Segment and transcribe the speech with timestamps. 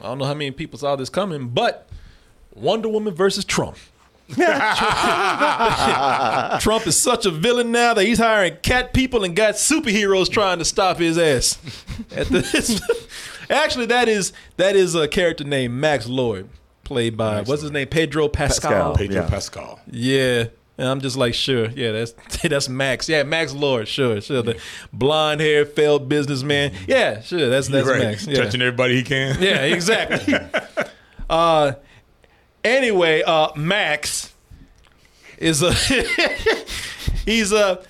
[0.00, 1.88] I don't know how many people saw this coming, but
[2.54, 3.76] Wonder Woman versus Trump.
[6.60, 10.58] Trump is such a villain now that he's hiring cat people and got superheroes trying
[10.58, 11.58] to stop his ass.
[12.10, 12.80] At this,
[13.50, 16.48] actually, that is that is a character named Max Lord,
[16.84, 18.70] played by what's his name, Pedro Pascal.
[18.70, 18.96] Pascal.
[18.96, 19.28] Pedro Yeah.
[19.28, 19.80] Pascal.
[19.90, 20.44] Yeah.
[20.78, 22.12] And I'm just like, sure, yeah, that's
[22.42, 23.08] that's Max.
[23.08, 24.42] Yeah, Max Lord, sure, sure.
[24.42, 24.60] The
[24.92, 26.72] blonde hair, failed businessman.
[26.86, 28.02] Yeah, sure, that's that's right.
[28.02, 28.26] Max.
[28.26, 28.44] Yeah.
[28.44, 29.36] Touching everybody he can.
[29.46, 30.34] Yeah, exactly.
[31.30, 31.72] uh,
[32.64, 34.34] anyway, uh, Max
[35.38, 35.72] is a
[37.24, 37.82] he's a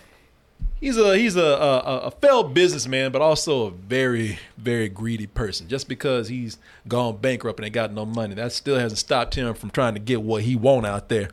[0.80, 5.69] he's a he's a, a a failed businessman, but also a very very greedy person.
[5.69, 9.55] Just because he's gone bankrupt and ain't got no money, that still hasn't stopped him
[9.55, 11.30] from trying to get what he want out there.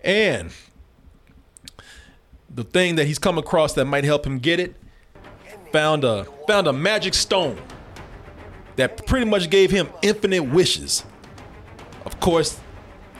[0.00, 0.52] And
[2.56, 4.74] the thing that he's come across that might help him get it
[5.72, 7.56] found a found a magic stone
[8.76, 11.04] that pretty much gave him infinite wishes.
[12.04, 12.58] Of course,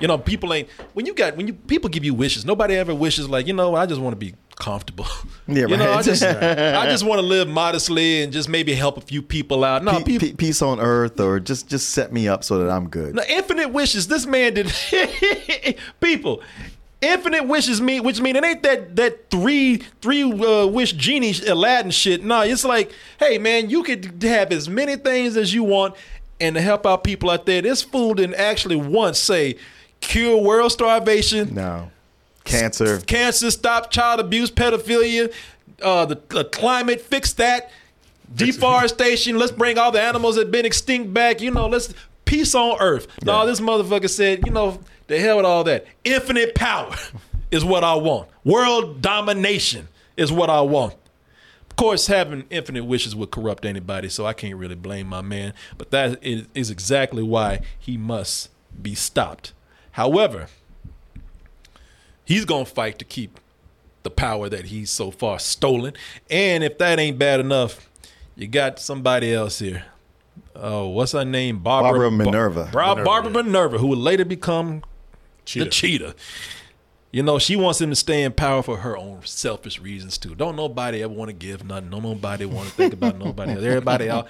[0.01, 2.95] you know, people ain't when you got when you people give you wishes, nobody ever
[2.95, 5.07] wishes like, you know, I just want to be comfortable.
[5.49, 8.97] Yeah, you know, I just I just want to live modestly and just maybe help
[8.97, 9.85] a few people out.
[9.85, 12.89] No, Pe- pe- peace on earth, or just just set me up so that I'm
[12.89, 13.15] good.
[13.15, 14.09] no, infinite wishes.
[14.09, 14.73] This man did
[16.01, 16.43] people.
[17.03, 21.91] Infinite wishes mean, which mean it ain't that that three three uh, wish genie Aladdin
[21.91, 22.25] shit.
[22.25, 25.95] No, it's like, hey man, you could have as many things as you want,
[26.41, 27.61] and to help out people out there.
[27.61, 29.57] This fool didn't actually once say
[30.01, 31.91] cure world starvation, No,
[32.45, 32.99] cancer.
[33.01, 35.33] cancer, stop child abuse, pedophilia,
[35.83, 37.71] uh, the, the climate, fix that,
[38.35, 39.39] deforestation.
[39.39, 41.41] let's bring all the animals that been extinct back.
[41.41, 41.93] You know, let's
[42.25, 43.07] peace on earth.
[43.25, 45.87] No, this motherfucker said, you know, the hell with all that.
[46.05, 46.95] Infinite power
[47.51, 48.29] is what I want.
[48.45, 50.95] World domination is what I want.
[51.71, 55.53] Of course, having infinite wishes would corrupt anybody, so I can't really blame my man.
[55.77, 59.53] But that is, is exactly why he must be stopped.
[59.93, 60.49] However,
[62.25, 63.39] he's gonna fight to keep
[64.03, 65.93] the power that he's so far stolen.
[66.31, 67.91] And if that ain't bad enough,
[68.37, 69.85] you got somebody else here.
[70.55, 71.59] Oh, what's her name?
[71.59, 72.69] Barbara, Barbara Minerva.
[72.73, 73.43] Bra- Minerva, Barbara.
[73.43, 74.83] Minerva, who would later become
[75.47, 75.65] Cheetah.
[75.65, 76.15] the cheetah.
[77.13, 80.35] You know, she wants him to stay in power for her own selfish reasons too.
[80.35, 81.89] Don't nobody ever want to give nothing.
[81.89, 83.65] Don't nobody want to think about nobody else.
[83.65, 84.29] Everybody out.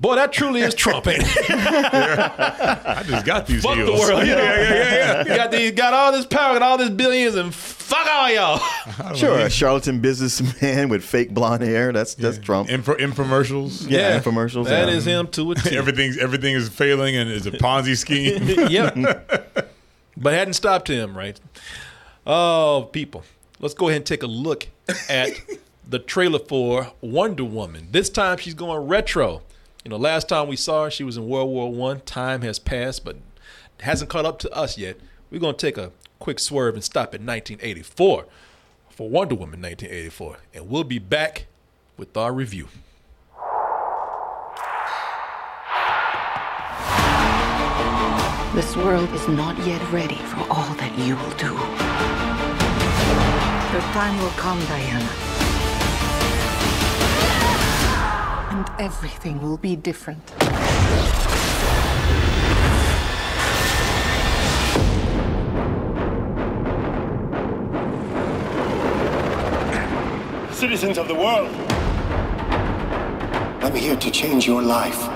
[0.00, 1.50] Boy, that truly is Trump, ain't it?
[1.50, 4.26] I just got these Fuck the world.
[4.26, 4.42] You know?
[4.42, 5.18] yeah, yeah, yeah, yeah.
[5.28, 9.14] You got these, got all this power, got all this billions, and fuck all y'all.
[9.14, 11.92] Sure, a charlatan businessman with fake blonde hair.
[11.92, 12.68] That's that's Trump.
[12.70, 13.88] Info- infomercials.
[13.88, 14.94] Yeah, infomercials, That yeah.
[14.94, 15.52] is him too.
[15.52, 15.76] a T.
[15.76, 18.48] Everything's everything is failing and it's a Ponzi scheme.
[18.68, 19.70] yep.
[20.16, 21.40] But hadn't stopped him, right?
[22.26, 23.24] Oh, people.
[23.60, 24.68] Let's go ahead and take a look
[25.08, 25.30] at
[25.88, 27.88] the trailer for Wonder Woman.
[27.90, 29.42] This time she's going retro.
[29.84, 32.00] You know, last time we saw her, she was in World War One.
[32.00, 33.16] Time has passed, but
[33.80, 34.96] hasn't caught up to us yet.
[35.30, 38.24] We're gonna take a quick swerve and stop at 1984
[38.88, 41.46] for Wonder Woman 1984, and we'll be back
[41.96, 42.68] with our review.
[48.54, 51.52] This world is not yet ready for all that you will do.
[53.72, 55.10] Your time will come, Diana.
[58.52, 60.22] And everything will be different.
[70.52, 71.52] Citizens of the world,
[73.64, 75.13] I'm here to change your life.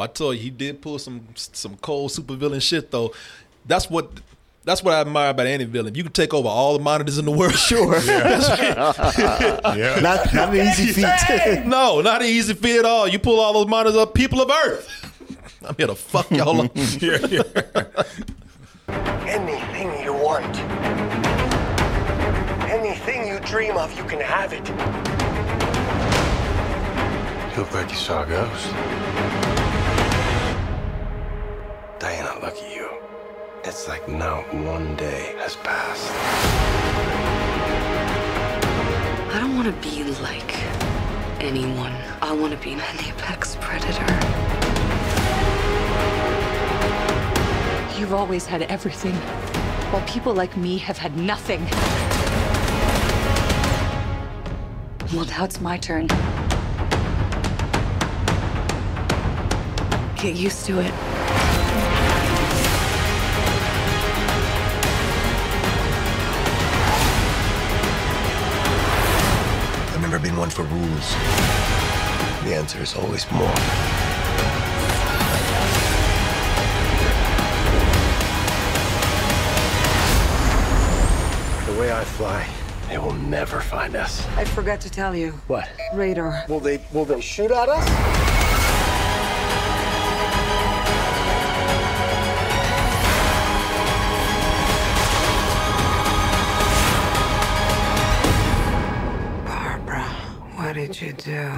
[0.00, 3.12] But I told you he did pull some some cold supervillain shit though.
[3.66, 4.10] That's what
[4.64, 5.94] that's what I admire about any villain.
[5.94, 7.96] You can take over all the monitors in the world, sure.
[8.06, 9.98] yeah.
[10.00, 11.66] Not not an easy feat.
[11.66, 13.08] no, not an easy feat at all.
[13.08, 14.88] You pull all those monitors up, people of Earth.
[15.68, 16.74] I'm here to fuck y'all up.
[16.74, 17.42] yeah, yeah.
[19.28, 20.56] Anything you want.
[22.70, 24.66] Anything you dream of, you can have it.
[27.50, 29.59] You look like you saw a ghost.
[32.00, 32.88] Diana, look at you.
[33.62, 36.10] It's like not one day has passed.
[39.34, 40.50] I don't want to be like
[41.42, 41.92] anyone.
[42.22, 44.14] I want to be an apex predator.
[48.00, 49.14] You've always had everything,
[49.92, 51.62] while people like me have had nothing.
[55.14, 56.06] Well, now it's my turn.
[60.16, 60.94] Get used to it.
[70.22, 71.14] been one for rules.
[72.44, 73.46] The answer is always more.
[81.66, 82.46] The way I fly,
[82.88, 84.26] they will never find us.
[84.36, 85.32] I forgot to tell you.
[85.46, 85.68] What?
[85.94, 86.44] Radar.
[86.48, 88.29] Will they will they shoot at us?
[101.00, 101.48] What you do?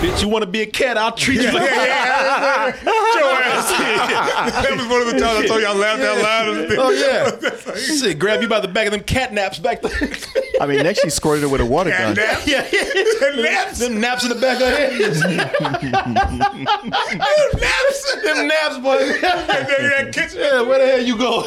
[0.00, 0.98] Bitch, you want to be a cat?
[0.98, 2.80] I'll treat you like a cat.
[2.82, 6.66] That was one of the times I told you I laughed out loud.
[6.78, 7.30] Oh yeah.
[7.76, 9.92] Shit, grab you by the back of them cat naps back there.
[10.60, 12.14] I mean, next she squirted her with a water gun.
[12.14, 12.46] Naps?
[12.46, 13.42] yeah, yeah.
[13.42, 13.78] Naps?
[13.78, 15.00] Them naps in the back of her head.
[17.60, 18.14] Naps?
[18.22, 18.98] them naps, boy.
[19.20, 20.40] that kitchen.
[20.40, 21.42] yeah, where the hell you go?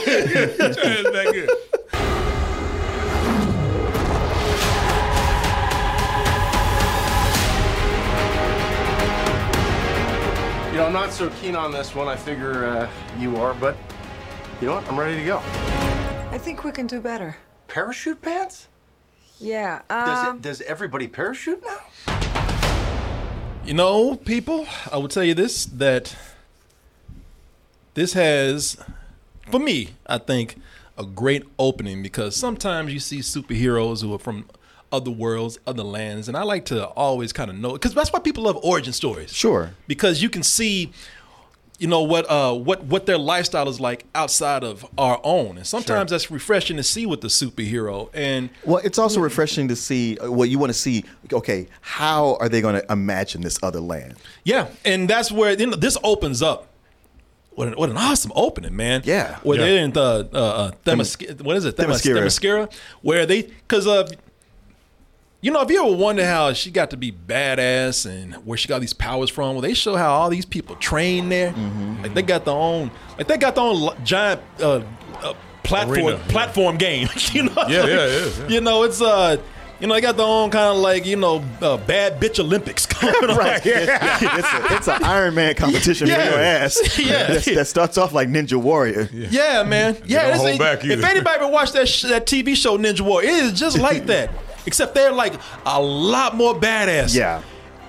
[10.76, 12.10] You know, I'm not so keen on this one.
[12.10, 13.78] I figure uh, you are, but
[14.60, 14.86] you know what?
[14.90, 15.38] I'm ready to go.
[15.38, 17.38] I think we can do better.
[17.70, 18.68] Parachute pants?
[19.40, 19.84] Yeah.
[19.90, 21.78] Does, Um, it, does everybody parachute now?
[23.64, 26.14] You know, people, I will tell you this that
[27.94, 28.76] this has,
[29.50, 30.60] for me, I think,
[30.98, 34.50] a great opening because sometimes you see superheroes who are from
[34.92, 38.20] other worlds, other lands, and I like to always kind of know because that's why
[38.20, 39.34] people love origin stories.
[39.34, 39.72] Sure.
[39.88, 40.92] because you can see
[41.78, 45.68] you know what uh what what their lifestyle is like outside of our own and
[45.68, 50.18] sometimes that's refreshing to see with the superhero and Well, it's also refreshing to see
[50.20, 51.04] uh, what you want to see.
[51.34, 54.16] Okay, how are they going to imagine this other land?
[54.46, 56.68] yeah and that's where you know, this opens up
[57.56, 59.02] what an, what an awesome opening, man!
[59.06, 59.38] Yeah.
[59.44, 59.66] where Yeah.
[59.66, 62.22] they're in the uh, uh, Themis- what is it, Themis- Themyscira.
[62.68, 64.08] Themyscira, where they because uh,
[65.42, 68.68] you know, if you ever wonder how she got to be badass and where she
[68.68, 71.52] got these powers from, well, they show how all these people train there.
[71.52, 72.04] Mm-hmm.
[72.04, 74.82] Like they got their own, like they got their own giant uh,
[75.22, 75.34] uh,
[75.64, 76.28] platform Arena, yeah.
[76.30, 77.08] platform game.
[77.32, 78.48] you know, Yeah, yeah, it is, yeah.
[78.48, 79.38] You know, it's uh.
[79.78, 82.86] You know, they got their own kind of like, you know, uh, bad bitch Olympics
[83.02, 83.38] going on.
[83.38, 83.62] Right.
[83.66, 86.24] it's a, it's an Iron Man competition Yeah.
[86.24, 86.98] for your ass.
[86.98, 87.12] Yeah.
[87.28, 89.10] That's- that starts off like Ninja Warrior.
[89.12, 89.98] Yeah, man.
[90.06, 93.02] Yeah, don't it's- hold back if anybody ever watched that sh- that TV show Ninja
[93.02, 94.30] Warrior, it is just like that.
[94.66, 95.34] Except they're like
[95.66, 97.16] a lot more badass.
[97.16, 97.42] Yeah.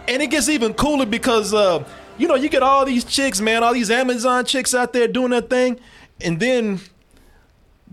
[0.08, 1.84] And it gets even cooler because uh,
[2.18, 5.30] you know, you get all these chicks, man, all these Amazon chicks out there doing
[5.30, 5.78] their thing,
[6.20, 6.80] and then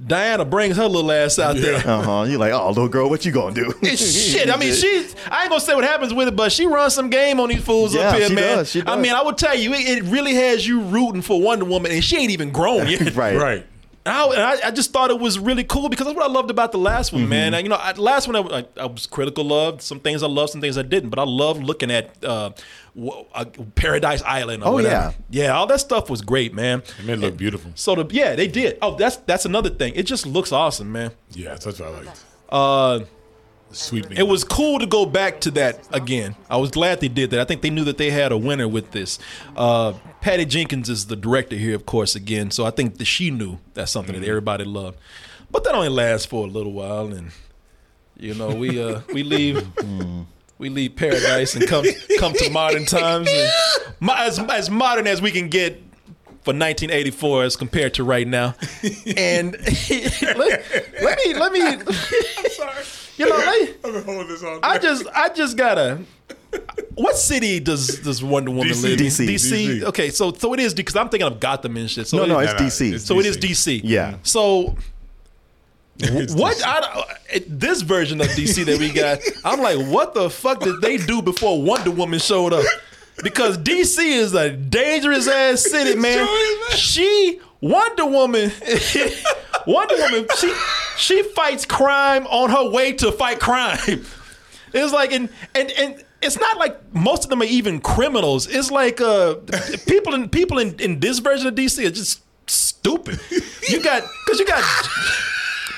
[0.07, 1.75] Diana brings her little ass out there.
[1.87, 2.23] Uh huh.
[2.27, 3.73] You're like, oh, little girl, what you gonna do?
[3.81, 4.49] It's shit.
[4.49, 5.15] I mean, she's.
[5.29, 7.63] I ain't gonna say what happens with it, but she runs some game on these
[7.63, 8.57] fools Yeah, up here, she man.
[8.57, 8.89] does, she does.
[8.97, 11.91] I mean, I would tell you, it, it really has you rooting for Wonder Woman,
[11.91, 13.13] and she ain't even grown yet.
[13.15, 13.37] right.
[13.37, 13.65] Right.
[14.05, 16.31] And I, and I, I just thought it was really cool because that's what I
[16.31, 17.53] loved about the last one, man.
[17.53, 19.81] And, you know, I, last one I, I, I was critical of.
[19.81, 21.09] Some things I loved, some things I didn't.
[21.09, 22.49] But I loved looking at uh,
[22.95, 23.45] w- uh,
[23.75, 24.61] Paradise Island.
[24.63, 25.15] Or Oh, whatever.
[25.29, 25.43] yeah.
[25.45, 26.83] yeah, all that stuff was great, man.
[26.99, 27.71] It made it look beautiful.
[27.75, 28.77] So the yeah, they did.
[28.81, 29.93] Oh, that's that's another thing.
[29.95, 31.11] It just looks awesome, man.
[31.31, 32.25] Yeah, that's what I liked.
[32.49, 32.99] Uh,
[33.73, 36.35] sweet it was cool to go back to that again.
[36.49, 37.39] I was glad they did that.
[37.39, 39.19] I think they knew that they had a winner with this.
[39.55, 42.51] Uh, Patty Jenkins is the director here, of course, again.
[42.51, 44.97] So I think that she knew that's something that everybody loved.
[45.51, 47.31] But that only lasts for a little while, and
[48.17, 49.67] you know we uh, we leave
[50.57, 51.85] we leave paradise and come
[52.19, 53.29] come to modern times,
[54.09, 55.81] as as modern as we can get.
[56.43, 58.55] For 1984 as compared to right now,
[59.15, 59.53] and
[60.35, 61.61] let, let me let me.
[61.61, 62.83] I'm sorry.
[63.17, 64.59] You know, let, I've been holding this on.
[64.63, 65.99] I just I just gotta.
[66.95, 68.83] What city does does Wonder Woman DC.
[68.83, 69.05] live in?
[69.07, 69.27] DC.
[69.27, 69.67] DC.
[69.79, 69.83] DC.
[69.85, 72.07] Okay, so so it is because I'm thinking of Gotham and shit.
[72.07, 72.93] So No, it no, it's DC.
[72.93, 73.79] it's so it is DC.
[73.79, 73.81] DC.
[73.83, 74.17] Yeah.
[74.23, 74.75] So
[75.97, 76.61] It's what?
[76.65, 77.05] I,
[77.47, 81.21] this version of DC that we got, I'm like, what the fuck did they do
[81.21, 82.65] before Wonder Woman showed up?
[83.23, 86.27] Because DC is a dangerous ass city, man.
[86.71, 88.51] She Wonder Woman,
[89.67, 90.53] Wonder Woman, she
[90.97, 94.05] she fights crime on her way to fight crime.
[94.75, 98.47] It's like and and and it's not like most of them are even criminals.
[98.47, 99.35] It's like uh
[99.85, 103.19] people in people in, in this version of DC are just stupid.
[103.69, 104.63] You got because you got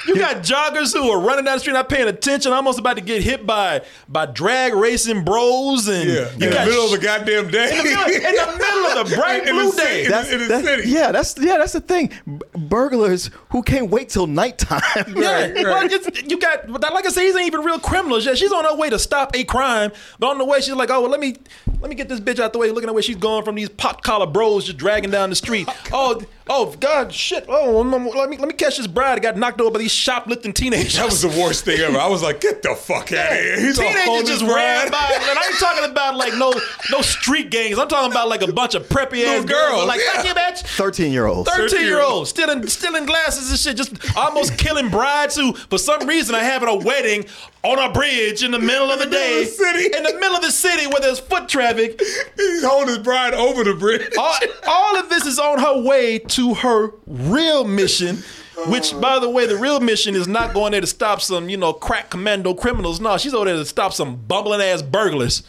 [0.07, 3.01] you got joggers who are running down the street not paying attention, almost about to
[3.01, 6.13] get hit by by drag racing bros, and yeah.
[6.13, 7.71] you In the got middle of sh- the goddamn day.
[7.71, 9.85] in the middle, in the middle of the bright In the blue city.
[9.87, 10.05] day.
[10.05, 10.89] In That's, the that- city.
[10.89, 12.11] yeah, that's yeah, that's the thing.
[12.53, 14.81] Burglars who can't wait till nighttime.
[15.15, 18.25] Yeah, well, you got but like I said, these ain't even real criminals.
[18.25, 20.89] Yeah, she's on her way to stop a crime, but on the way she's like,
[20.89, 21.35] "Oh, well, let me
[21.79, 23.69] let me get this bitch out the way." Looking at where she's going from these
[23.69, 25.67] pot collar bros just dragging down the street.
[25.93, 27.45] oh, oh oh, God, shit!
[27.47, 30.53] Oh, let me let me catch this bride that got knocked over by these shoplifting
[30.53, 30.95] teenagers.
[30.95, 31.97] That was the worst thing ever.
[31.97, 33.59] I was like, get the fuck out of here.
[33.59, 34.91] He's Teenagers on just this ran ride.
[34.91, 36.53] by, and I ain't talking talking about like no
[36.91, 37.77] no street gangs.
[37.77, 39.71] I'm talking about like a bunch of preppy ass girls.
[39.71, 40.21] girls, Like, yeah.
[40.21, 40.59] fuck you, bitch.
[40.77, 41.49] Thirteen year olds.
[41.49, 46.07] 13 year olds stealing stealing glasses and shit, just almost killing brides who, for some
[46.07, 47.25] reason, are having a wedding
[47.65, 49.97] on a bridge in the middle of the day, of the city.
[49.97, 51.99] in the middle of the city where there's foot traffic.
[52.35, 54.13] He's holding his bride over the bridge.
[54.17, 58.23] All, all of this is on her way to her real mission.
[58.67, 61.49] Which, oh, by the way, the real mission is not going there to stop some,
[61.49, 63.01] you know, crack commando criminals.
[63.01, 65.43] No, she's over there to stop some bumbling ass burglars.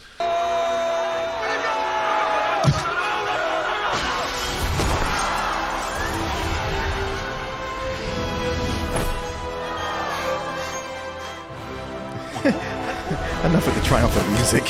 [13.87, 14.63] Triumphant music.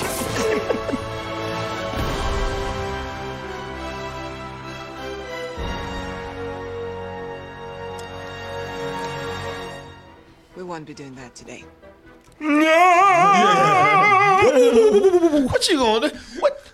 [10.55, 11.65] We won't be doing that today.
[12.39, 12.53] No!
[15.49, 16.17] What you gonna do?
[16.39, 16.71] What?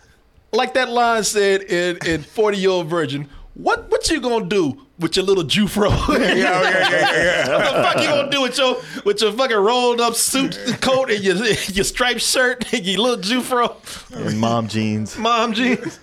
[0.51, 3.29] Like that line said in in Forty Year Old Virgin.
[3.55, 5.89] What what you gonna do with your little Jufro?
[6.19, 7.57] yeah, yeah, yeah, yeah.
[7.57, 11.11] what the fuck you gonna do with your with your fucking rolled up suit coat
[11.11, 11.35] and your
[11.67, 13.75] your striped shirt and your little Jufro
[14.15, 15.17] and mom jeans.
[15.17, 15.99] mom jeans?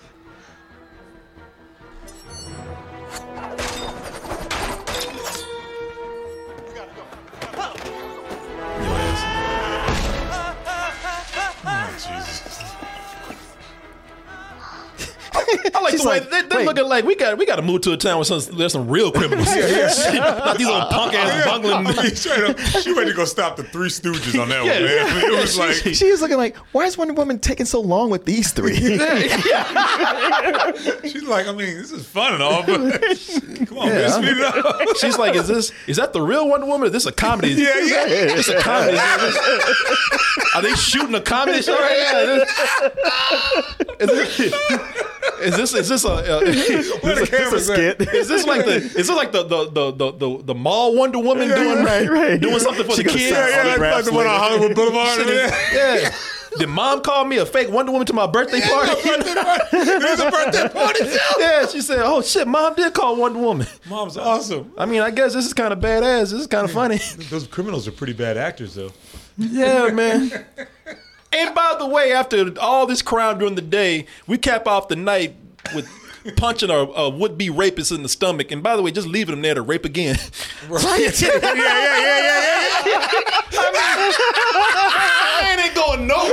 [15.73, 16.65] I like She's the way like, they, they're wait.
[16.67, 18.87] looking like we got we got to move to a town where some, there's some
[18.87, 19.47] real criminals.
[19.55, 21.87] Not these little punk ass bungling.
[21.87, 21.95] Up,
[22.81, 24.73] she ready to go stop the Three Stooges on that Yeah.
[24.73, 25.25] one, man.
[25.25, 28.09] I it was like, She is looking like, why is Wonder Woman taking so long
[28.09, 28.75] with these three?
[28.75, 28.99] she's
[31.23, 32.77] like, I mean, this is fun and all, but
[33.67, 34.97] come on, man, speed it up.
[34.97, 36.83] She's like, is this is that the real Wonder Woman?
[36.83, 37.49] Or is this a comedy?
[37.49, 38.03] Yeah, yeah.
[38.07, 38.97] It's a comedy.
[40.55, 42.43] Are they shooting a comedy show right now?
[43.99, 44.53] Is this,
[45.41, 46.39] is this is this a uh,
[47.01, 48.01] Where the cameras at?
[48.13, 51.19] is this like the is this like the the the the, the, the mall Wonder
[51.19, 52.39] Woman doing right, right.
[52.41, 53.35] doing something for She the gonna kids?
[53.35, 54.39] sign Yeah, yeah, autographs like the one on.
[54.39, 55.17] Hollywood Boulevard.
[55.19, 56.11] Shit is- yeah.
[56.57, 58.91] Did mom call me a fake Wonder Woman to my birthday party?
[59.03, 61.17] There's a birthday party too.
[61.39, 64.69] yeah, she said, "Oh shit, mom did call Wonder Woman." Mom's awesome.
[64.77, 66.23] I mean, I guess this is kind of badass.
[66.31, 66.97] This is kind of funny.
[67.29, 68.91] Those criminals are pretty bad actors, though.
[69.37, 70.45] Yeah, man.
[71.33, 74.95] And by the way, after all this crime during the day, we cap off the
[74.97, 75.35] night
[75.73, 75.89] with
[76.35, 78.51] punching a, a would-be rapist in the stomach.
[78.51, 80.17] And by the way, just leaving him there to rape again.
[80.69, 82.51] yeah, yeah, yeah, yeah,
[82.85, 83.07] yeah.
[85.41, 86.31] Man ain't going nowhere.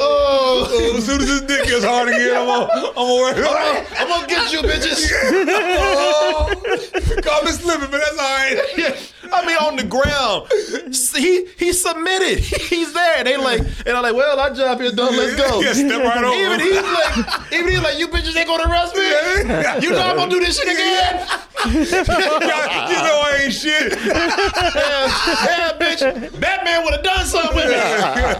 [0.00, 3.86] Oh, oh, as soon as his dick gets hard again, I'm gonna, I'm gonna.
[3.98, 5.10] I'm gonna get you, bitches.
[5.80, 6.67] Oh,
[7.22, 9.12] call me slipping, but that's all right.
[9.32, 10.48] I mean, on the ground,
[11.14, 12.38] he he submitted.
[12.68, 13.24] He's there.
[13.24, 15.16] They like, and I'm like, well, our job here done.
[15.16, 15.60] Let's go.
[15.60, 16.34] Yeah, step right over.
[16.34, 19.02] Even he's like, even he's like, you bitches ain't gonna arrest me.
[19.84, 21.26] You know I'm gonna do this shit again.
[21.68, 23.92] you know I ain't shit.
[23.92, 26.40] yeah, bitch.
[26.40, 27.76] Batman would have done something with me.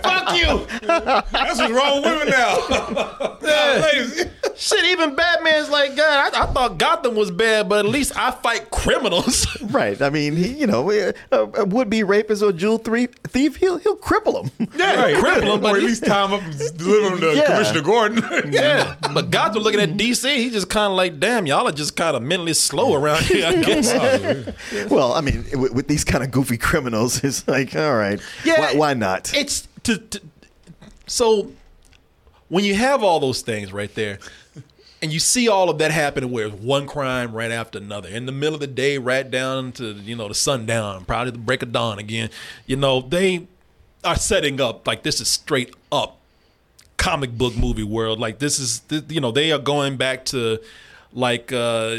[0.03, 0.67] Fuck you.
[0.87, 3.39] That's what's wrong with women now.
[3.43, 4.27] Ladies.
[4.59, 8.33] Shit, even Batman's like, God, I, I thought Gotham was bad, but at least I
[8.33, 9.47] fight criminals.
[9.63, 10.01] right.
[10.03, 13.97] I mean, he, you know, a, a would-be rapist or jewel thief, thief he'll he'll
[13.97, 14.69] cripple him.
[14.77, 15.15] yeah, Right.
[15.17, 17.47] cripple him, or at least tie him up and deliver him to Yeah.
[17.47, 18.23] Commissioner Gordon.
[18.29, 18.53] Mm-hmm.
[18.53, 18.97] yeah.
[19.15, 22.17] But God's looking at DC, he just kind of like, damn, y'all are just kind
[22.17, 23.47] of mentally slow around here.
[23.47, 23.93] I guess.
[23.93, 28.21] Oh, well, I mean, with, with these kind of goofy criminals, it's like, all right,
[28.45, 28.61] Yeah.
[28.61, 29.33] why, why not?
[29.35, 30.21] It's to, to
[31.07, 31.51] so
[32.49, 34.19] when you have all those things right there,
[35.01, 38.33] and you see all of that happening where one crime right after another in the
[38.33, 41.73] middle of the day, right down to you know the sundown, probably the break of
[41.73, 42.31] dawn again.
[42.67, 43.47] You know they
[44.05, 46.19] are setting up like this is straight up
[46.97, 48.19] comic book movie world.
[48.19, 50.61] Like this is you know they are going back to
[51.13, 51.97] like uh,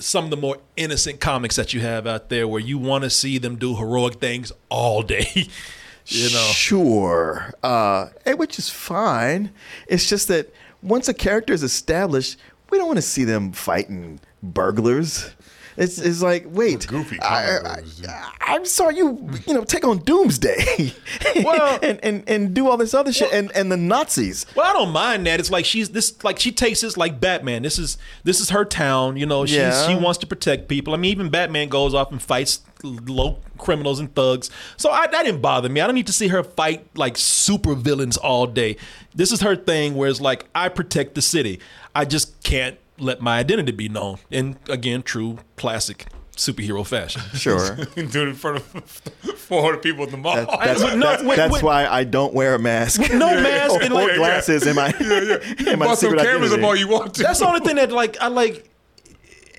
[0.00, 3.10] some of the more innocent comics that you have out there where you want to
[3.10, 5.28] see them do heroic things all day.
[6.06, 6.50] you know.
[6.52, 9.50] Sure, uh, which is fine.
[9.86, 12.38] It's just that once a character is established,
[12.70, 15.30] we don't want to see them fighting burglars.
[15.76, 18.02] It's, it's like, wait, Goofy I, comic books.
[18.06, 20.92] I, I saw you, you know, take on Doomsday,
[21.44, 24.44] Well- and, and and do all this other shit, and and the Nazis.
[24.54, 25.40] Well, I don't mind that.
[25.40, 27.62] It's like she's this, like she takes this like Batman.
[27.62, 29.16] This is this is her town.
[29.16, 29.86] You know, she's, Yeah.
[29.88, 30.92] she wants to protect people.
[30.92, 34.50] I mean, even Batman goes off and fights low criminals and thugs.
[34.76, 35.80] So I, that didn't bother me.
[35.80, 38.76] I don't need to see her fight like super villains all day.
[39.14, 41.60] This is her thing, where it's like I protect the city.
[41.94, 44.18] I just can't let my identity be known.
[44.30, 46.06] And again, true classic
[46.36, 47.20] superhero fashion.
[47.36, 47.74] Sure.
[47.94, 48.64] Do it in front of
[49.36, 50.36] 400 people at the mall.
[50.36, 51.62] That- that's no, that's, wait, that's wait.
[51.62, 53.00] why I don't wear a mask.
[53.12, 56.52] No mask or, and or like- glasses in my in my Bust some secret cameras
[56.52, 56.62] up identity.
[56.64, 57.22] all you want to.
[57.22, 58.66] That's the only thing that like I like.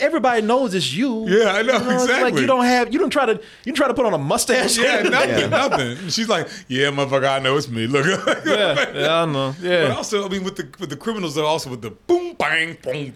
[0.02, 1.28] Everybody knows it's you.
[1.30, 2.42] Yeah, I know, it's Like exactly.
[2.42, 4.78] you don't have you don't try to you try to put on a mustache.
[4.78, 5.48] Yeah, nothing, Yeah.
[5.48, 6.10] nothing.
[6.10, 7.88] She's like, yeah, motherfucker, I know it's me.
[7.88, 8.06] Look.
[8.46, 9.56] yeah, yeah, I know.
[9.60, 12.34] But Yeah, also, I mean, with the with the criminals, though, also with the boom,
[12.40, 13.14] bang, boom,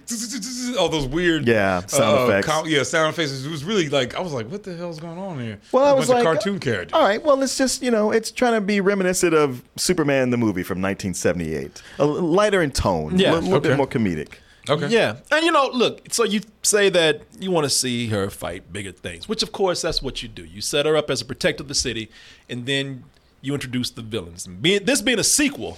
[0.79, 2.69] all those weird, Yeah, uh, sound uh, effects.
[2.69, 3.43] yeah, sound effects.
[3.45, 5.59] It was really like I was like, what the hell's going on here?
[5.71, 6.93] Well, I A was like, cartoon uh, characters.
[6.93, 10.37] All right, well, it's just you know, it's trying to be reminiscent of Superman the
[10.37, 13.69] movie from 1978, a l- lighter in tone, Yeah, a little okay.
[13.69, 14.33] bit more comedic.
[14.69, 14.87] Okay.
[14.87, 15.17] yeah.
[15.31, 16.01] And you know, look.
[16.11, 19.81] So you say that you want to see her fight bigger things, which of course
[19.81, 20.43] that's what you do.
[20.43, 22.09] You set her up as a protector of the city,
[22.49, 23.03] and then
[23.41, 24.47] you introduce the villains.
[24.47, 25.77] And being this being a sequel,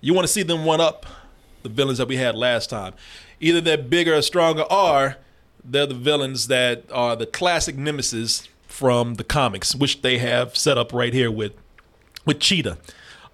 [0.00, 1.06] you want to see them one up
[1.62, 2.94] the villains that we had last time.
[3.40, 5.16] Either they're bigger or stronger, or
[5.64, 10.78] they're the villains that are the classic nemesis from the comics, which they have set
[10.78, 11.52] up right here with
[12.24, 12.78] with Cheetah,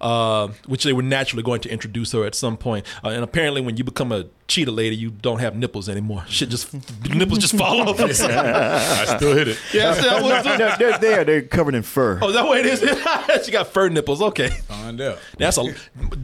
[0.01, 2.85] uh, which they were naturally going to introduce her at some point.
[3.03, 6.23] Uh, and apparently, when you become a Cheetah lady, you don't have nipples anymore.
[6.27, 6.73] Shit just
[7.07, 7.99] nipples just fall off.
[7.99, 9.57] I still hit it.
[9.73, 11.23] is that what- they're, they're there.
[11.23, 12.19] They're covered in fur.
[12.21, 12.79] Oh, that way it is?
[13.45, 14.21] she got fur nipples.
[14.21, 15.19] Okay, Find out.
[15.37, 15.73] that's a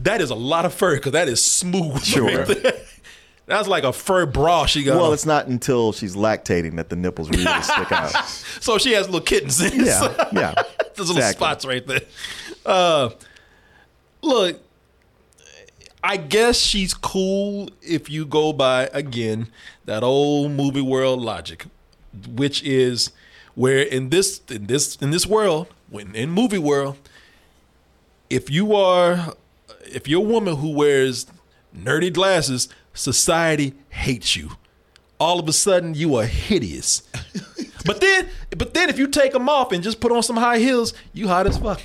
[0.02, 2.02] that is a lot of fur because that is smooth.
[2.04, 2.44] Sure.
[2.44, 2.74] right.
[3.46, 4.96] That's like a fur bra she got.
[4.96, 5.12] Well, on.
[5.14, 8.10] it's not until she's lactating that the nipples really stick out.
[8.60, 9.60] so she has little kittens.
[9.60, 10.54] In Yeah, yeah.
[10.96, 11.32] There's little Exactly.
[11.46, 12.00] spots right there.
[12.64, 13.10] Uh,
[14.22, 14.60] look,
[16.02, 19.48] I guess she's cool if you go by again
[19.86, 21.64] that old movie world logic,
[22.28, 23.10] which is
[23.54, 26.96] where in this in this in this world, when in movie world,
[28.30, 29.34] if you are
[29.84, 31.26] if you're a woman who wears
[31.76, 34.52] nerdy glasses, society hates you.
[35.18, 37.02] All of a sudden, you are hideous.
[37.84, 40.58] but then, but then, if you take them off and just put on some high
[40.58, 41.82] heels, you hot as fuck.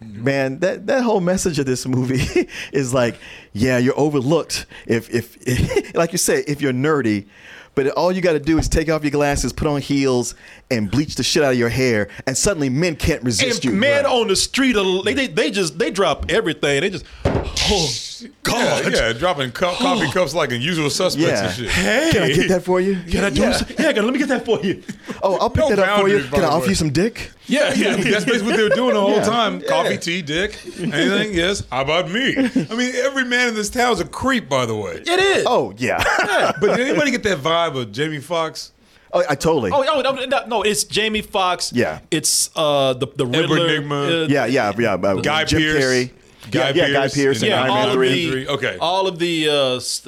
[0.00, 3.16] Man, that, that whole message of this movie is like,
[3.52, 7.26] yeah, you're overlooked if if like you say, if you're nerdy,
[7.74, 10.34] but all you got to do is take off your glasses, put on heels,
[10.70, 13.78] and bleach the shit out of your hair, and suddenly men can't resist And you.
[13.80, 16.80] men on the street, they, they they just they drop everything.
[16.82, 17.90] They just, oh
[18.20, 19.74] Yeah, God, yeah, dropping cu- oh.
[19.76, 21.44] coffee cups like unusual suspects Yeah.
[21.46, 21.70] and shit.
[21.70, 22.94] hey, Can I get that for you?
[23.10, 23.58] Can I do yeah.
[23.58, 23.78] this?
[23.78, 24.82] Yeah, let me get that for you.
[25.24, 26.24] Oh, I'll pick No that up for you.
[26.24, 27.30] Can I offer you some dick?
[27.46, 29.24] Yeah, yeah, that's basically what they were doing the whole Yeah.
[29.24, 29.60] time.
[29.62, 31.32] Coffee, tea, dick, anything?
[31.42, 31.62] Yes.
[31.70, 32.34] How about me?
[32.36, 34.94] I mean, every man in this town is a creep, by the way.
[35.06, 35.44] It is.
[35.46, 36.02] Oh yeah.
[36.26, 36.52] yeah.
[36.60, 38.72] But did anybody get that vibe of Jamie Foxx?
[39.14, 39.70] oh, I totally.
[39.72, 41.72] Oh, oh no, no, no, it's Jamie Foxx.
[41.72, 42.00] Yeah.
[42.10, 43.66] It's uh the the Riddler.
[43.68, 43.94] Enigma.
[44.02, 44.94] uh, yeah, yeah, yeah.
[44.94, 45.84] uh, Guy Jim Pearce.
[45.84, 46.10] Carrey.
[46.50, 48.44] Guy yeah, yeah, Guy Pearce Pearce and and Yeah, Iron all Man three.
[48.44, 48.76] the Okay.
[48.80, 49.52] all of the uh,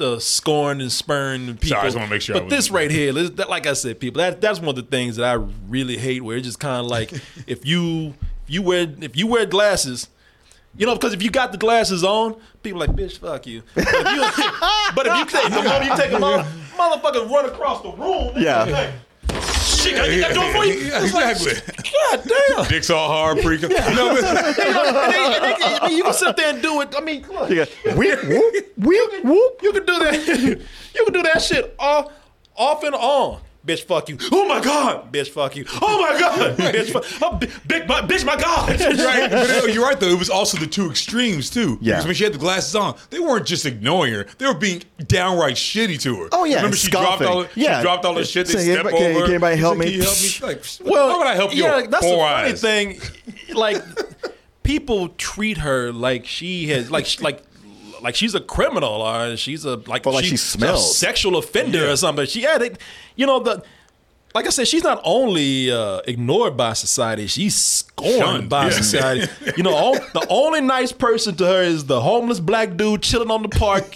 [0.03, 1.69] uh, scorned and spurned people.
[1.69, 4.19] Sorry, I just wanna make sure But this right here, that, like I said, people,
[4.19, 5.33] that that's one of the things that I
[5.69, 6.23] really hate.
[6.23, 7.13] Where it's just kind of like
[7.47, 8.15] if you
[8.47, 10.09] if you wear if you wear glasses.
[10.77, 13.63] You know, because if you got the glasses on, people are like, bitch, fuck you.
[13.75, 14.49] But if you,
[14.95, 16.45] but if you take, the moment you take them off,
[16.75, 18.33] motherfuckers run across the room.
[18.35, 18.91] Yeah.
[19.85, 20.73] Shit, can I get that door for you?
[20.73, 21.91] Yeah, It's like, exactly.
[22.11, 22.67] God damn.
[22.67, 23.57] Dick's all hard, pre.
[23.57, 26.93] You know, And they- I mean, you can sit there and do it.
[26.97, 27.49] I mean, look.
[27.49, 27.65] Yeah.
[27.95, 29.59] Whoop, whoop, whoop, whoop.
[29.63, 30.59] You can do that.
[30.95, 32.11] You can do that shit off,
[32.55, 33.41] off and on.
[33.65, 34.17] Bitch, fuck you.
[34.31, 35.65] Oh my god, bitch, fuck you.
[35.81, 37.03] Oh my god, bitch, fuck.
[37.21, 38.69] Oh, bi- big, my, bitch, my god.
[38.79, 40.09] right, but it- you're right though.
[40.09, 41.79] It was also the two extremes too.
[41.81, 41.93] Yeah.
[41.93, 44.83] Because when she had the glasses on, they weren't just ignoring her; they were being
[45.07, 46.29] downright shitty to her.
[46.31, 47.27] Oh, yeah, remember she dropped scoffing.
[47.27, 47.45] all.
[47.55, 47.79] Yeah.
[47.79, 48.45] She dropped all the shit.
[48.47, 50.47] They step "Can- can anybody help like, me?" You help me?
[50.47, 51.63] Like, Well, how would I help you?
[51.63, 52.61] Yeah, that's the funny eyes.
[52.61, 52.99] thing.
[53.55, 53.81] Like,
[54.63, 57.41] people treat her like she has, like, like.
[58.05, 60.91] Like she's a criminal, or she's a like, like she she's smells.
[60.91, 61.91] a sexual offender Yeah.
[61.93, 62.27] or something.
[62.27, 62.77] She had it,
[63.15, 63.39] you know.
[63.39, 63.63] The
[64.35, 68.69] like I said, she's not only uh, ignored by society; she's scorned Shunned, by yeah.
[68.81, 69.27] society.
[69.57, 73.31] You know, all, the only nice person to her is the homeless black dude chilling
[73.31, 73.85] on the park,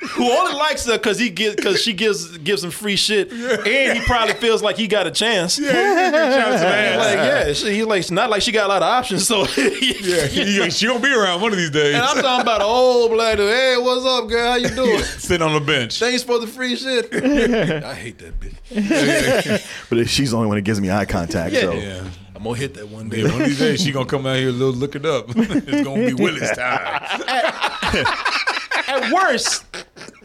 [0.00, 3.98] who only likes her because he gives because she gives gives him free shit, and
[3.98, 5.58] he probably feels like he got a chance.
[5.58, 5.70] Yeah,
[6.98, 9.26] Like yeah, she, he's like it's not like she got a lot of options.
[9.26, 11.94] So yeah, yeah, she gonna be around one of these days.
[11.94, 13.48] And I'm talking about an old black dude.
[13.52, 14.50] Hey, what's up, girl?
[14.50, 15.02] How you doing?
[15.02, 15.98] Sitting on the bench.
[15.98, 17.12] Thanks for the free shit.
[17.84, 19.88] I hate that bitch.
[19.90, 22.04] But if she's the only one that gives me eye contact, so Yeah.
[22.36, 23.22] I'm gonna hit that one day.
[23.22, 25.24] Yeah, one of these days she gonna come out here a little look it up.
[25.28, 28.04] it's gonna be Willis time.
[28.88, 29.64] At worst,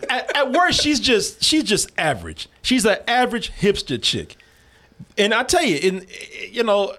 [0.09, 2.49] at, at worst, she's just she's just average.
[2.61, 4.37] She's an average hipster chick,
[5.17, 6.07] and I tell you, in
[6.51, 6.95] you know,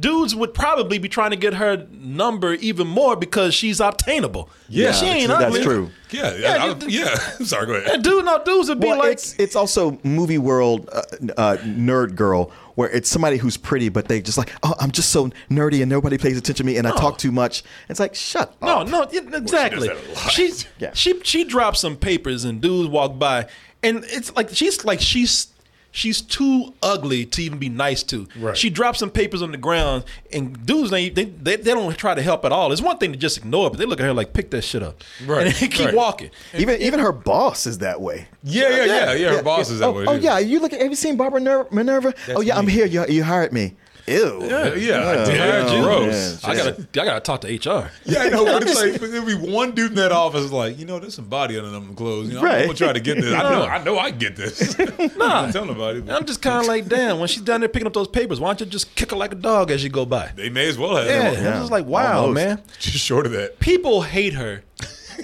[0.00, 4.50] dudes would probably be trying to get her number even more because she's obtainable.
[4.68, 5.62] Yeah, she ain't That's ugly.
[5.62, 5.90] true.
[6.10, 7.14] Yeah, Yeah, yeah, I- yeah.
[7.44, 7.90] Sorry, go ahead.
[7.94, 11.02] And dude, no dudes would be Well, like, it's it's also movie world uh,
[11.36, 15.10] uh, nerd girl where it's somebody who's pretty, but they just like, oh, I'm just
[15.10, 17.64] so nerdy and nobody pays attention to me, and I talk too much.
[17.88, 18.88] It's like, shut No, up.
[18.88, 19.88] no, yeah, exactly.
[19.88, 20.30] that a lot.
[20.30, 20.90] She Yeah.
[20.94, 23.46] she she dropped some papers and dudes walk by,
[23.82, 25.48] and it's like she's like she's
[25.90, 28.26] she's too ugly to even be nice to.
[28.38, 28.56] Right.
[28.56, 32.14] She drops some papers on the ground, and dudes they they, they they don't try
[32.14, 32.72] to help at all.
[32.72, 34.62] It's one thing to just ignore it, but they look at her like pick that
[34.62, 35.94] shit up, Right, And they keep right.
[35.94, 36.30] walking.
[36.56, 38.28] Even even her boss is that way.
[38.42, 39.36] Yeah, yeah, yeah, yeah.
[39.36, 40.04] Her boss is that oh, way.
[40.06, 40.80] oh yeah, you look at.
[40.80, 42.14] Have you seen Barbara Ner- Minerva?
[42.30, 42.86] oh yeah, I'm here.
[42.86, 43.74] You, you hired me.
[44.08, 44.38] Ew.
[44.48, 45.34] Yeah, yeah, I did.
[45.36, 46.42] Yeah, Oh, Gross.
[46.42, 46.48] yeah.
[46.50, 47.90] I gotta I gotta talk to HR.
[48.04, 48.44] Yeah, I know.
[48.44, 51.26] But it's like there'll be one dude in that office like, you know, there's some
[51.28, 52.28] body under them clothes.
[52.28, 53.32] You know, I'm gonna try to get this.
[53.34, 54.78] I know, I know, I can get this.
[55.16, 56.00] nah, don't tell nobody.
[56.00, 57.18] And I'm just kind of like, damn.
[57.18, 59.32] When she's down there picking up those papers, why don't you just kick her like
[59.32, 60.32] a dog as you go by?
[60.36, 61.06] They may as well have.
[61.06, 61.54] Yeah, them.
[61.54, 62.34] I'm just like, wow, Almost.
[62.34, 62.62] man.
[62.78, 63.58] Just short of that.
[63.60, 64.62] people hate her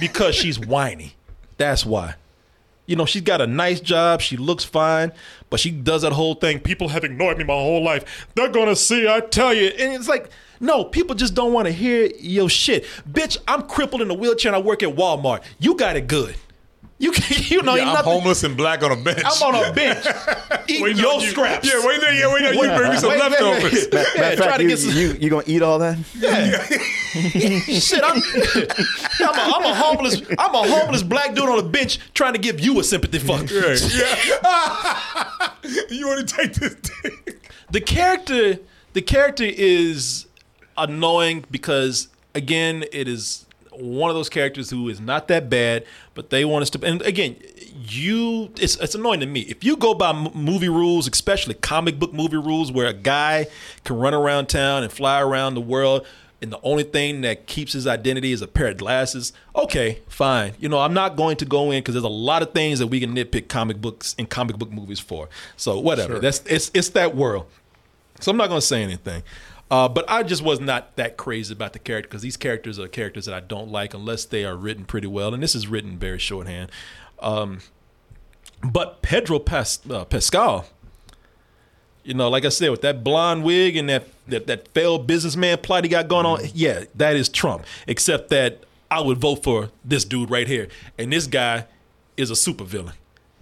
[0.00, 1.14] because she's whiny.
[1.56, 2.14] That's why.
[2.86, 4.20] You know, she's got a nice job.
[4.20, 5.12] She looks fine,
[5.50, 6.60] but she does that whole thing.
[6.60, 8.26] People have ignored me my whole life.
[8.34, 9.08] They're gonna see.
[9.08, 12.84] I tell you, and it's like, no, people just don't want to hear your shit,
[13.10, 13.38] bitch.
[13.48, 15.42] I'm crippled in a wheelchair and I work at Walmart.
[15.58, 16.36] You got it good.
[16.98, 19.22] You can, you know, Yeah, I'm nothing- homeless and black on a bench.
[19.24, 20.06] I'm on a bench
[20.68, 21.30] eating Waiting your you.
[21.30, 21.66] scraps.
[21.68, 22.14] Yeah, wait there.
[22.14, 22.54] Yeah, wait there.
[22.54, 23.40] You bring me some Wait, wait, wait.
[23.40, 23.88] leftovers.
[23.92, 24.92] Yeah, Matter try fact, to you, get some.
[24.92, 25.98] you you gonna eat all that?
[26.16, 26.62] Yeah.
[27.78, 28.22] Shit, I'm,
[29.20, 32.38] I'm, a, I'm a homeless, I'm a homeless black dude on a bench trying to
[32.38, 33.42] give you a sympathy fuck.
[33.42, 33.80] Right.
[33.94, 35.50] Yeah.
[35.90, 37.40] you want to take this dick?
[37.70, 38.58] The character,
[38.92, 40.26] the character is
[40.76, 43.46] annoying because again, it is
[43.78, 45.84] one of those characters who is not that bad,
[46.14, 46.84] but they want us to.
[46.84, 47.36] And again,
[47.86, 51.98] you, it's it's annoying to me if you go by m- movie rules, especially comic
[51.98, 53.46] book movie rules, where a guy
[53.84, 56.06] can run around town and fly around the world.
[56.42, 59.32] And the only thing that keeps his identity is a pair of glasses.
[59.56, 60.52] Okay, fine.
[60.58, 62.88] You know, I'm not going to go in because there's a lot of things that
[62.88, 65.30] we can nitpick comic books and comic book movies for.
[65.56, 66.14] So whatever.
[66.14, 66.20] Sure.
[66.20, 67.46] That's it's it's that world.
[68.20, 69.22] So I'm not going to say anything.
[69.70, 72.86] Uh, but I just was not that crazy about the character because these characters are
[72.86, 75.32] characters that I don't like unless they are written pretty well.
[75.34, 76.70] And this is written very shorthand.
[77.18, 77.60] Um,
[78.62, 80.66] but Pedro Pas- uh, Pascal,
[82.02, 85.58] you know, like I said, with that blonde wig and that, that that failed businessman
[85.58, 87.64] plot he got going on, yeah, that is Trump.
[87.86, 91.66] Except that I would vote for this dude right here, and this guy
[92.16, 92.92] is a supervillain.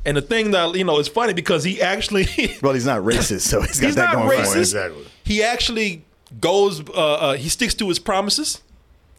[0.05, 2.27] And the thing that you know is funny because he actually
[2.63, 4.47] Well, he's not racist, so he's got he's that not going racist.
[4.47, 4.61] for him.
[4.61, 5.05] Exactly.
[5.25, 6.05] He actually
[6.41, 6.81] goes.
[6.89, 8.63] Uh, uh, he sticks to his promises.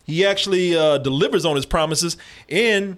[0.05, 2.17] He actually uh, delivers on his promises,
[2.49, 2.97] and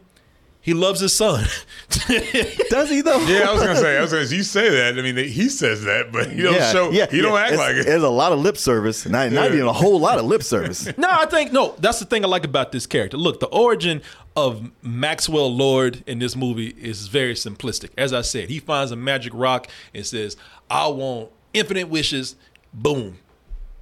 [0.59, 1.45] he loves his son.
[1.89, 3.19] Does he though?
[3.27, 3.97] Yeah, I was gonna say.
[3.97, 4.25] I was gonna.
[4.27, 4.97] Say, you say that.
[4.97, 6.89] I mean, he says that, but he don't show.
[6.89, 7.85] he don't act It's- like it.
[7.85, 10.85] There's a lot of lip service, not, not even a whole lot of lip service.
[10.97, 11.75] no, I think no.
[11.77, 13.17] That's the thing I like about this character.
[13.17, 14.01] Look, the origin
[14.35, 17.91] of Maxwell Lord in this movie is very simplistic.
[17.97, 20.35] As I said, he finds a magic rock and says,
[20.71, 22.35] "I want infinite wishes."
[22.73, 23.19] Boom,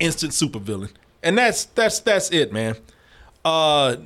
[0.03, 0.91] instant supervillain,
[1.23, 2.75] and that's that's that's it, man.
[3.43, 3.97] Uh,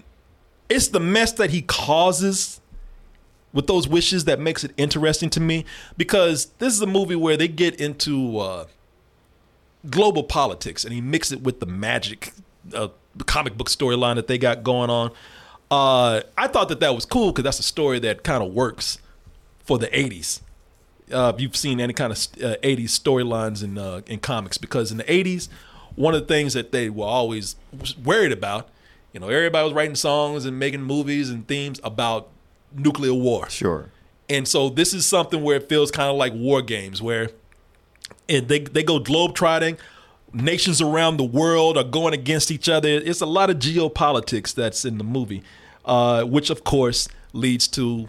[0.69, 2.59] it's the mess that he causes
[3.53, 7.37] with those wishes that makes it interesting to me because this is a movie where
[7.37, 8.65] they get into uh,
[9.89, 12.33] global politics and he mixed it with the magic
[12.73, 12.89] uh,
[13.25, 15.11] comic book storyline that they got going on.
[15.71, 18.99] Uh, I thought that that was cool because that's a story that kind of works
[19.63, 20.41] for the 80s.
[21.11, 24.91] Uh, if you've seen any kind of uh, 80s storylines in uh, in comics, because
[24.91, 25.47] in the 80s,
[25.97, 27.55] one of the things that they were always
[28.03, 28.69] worried about,
[29.11, 32.29] you know, everybody was writing songs and making movies and themes about
[32.73, 33.49] nuclear war.
[33.49, 33.89] Sure.
[34.29, 37.29] And so this is something where it feels kind of like war games, where
[38.29, 39.77] and they they go globetrotting.
[40.33, 42.89] Nations around the world are going against each other.
[42.89, 45.41] It's a lot of geopolitics that's in the movie,
[45.85, 48.07] uh, which of course leads to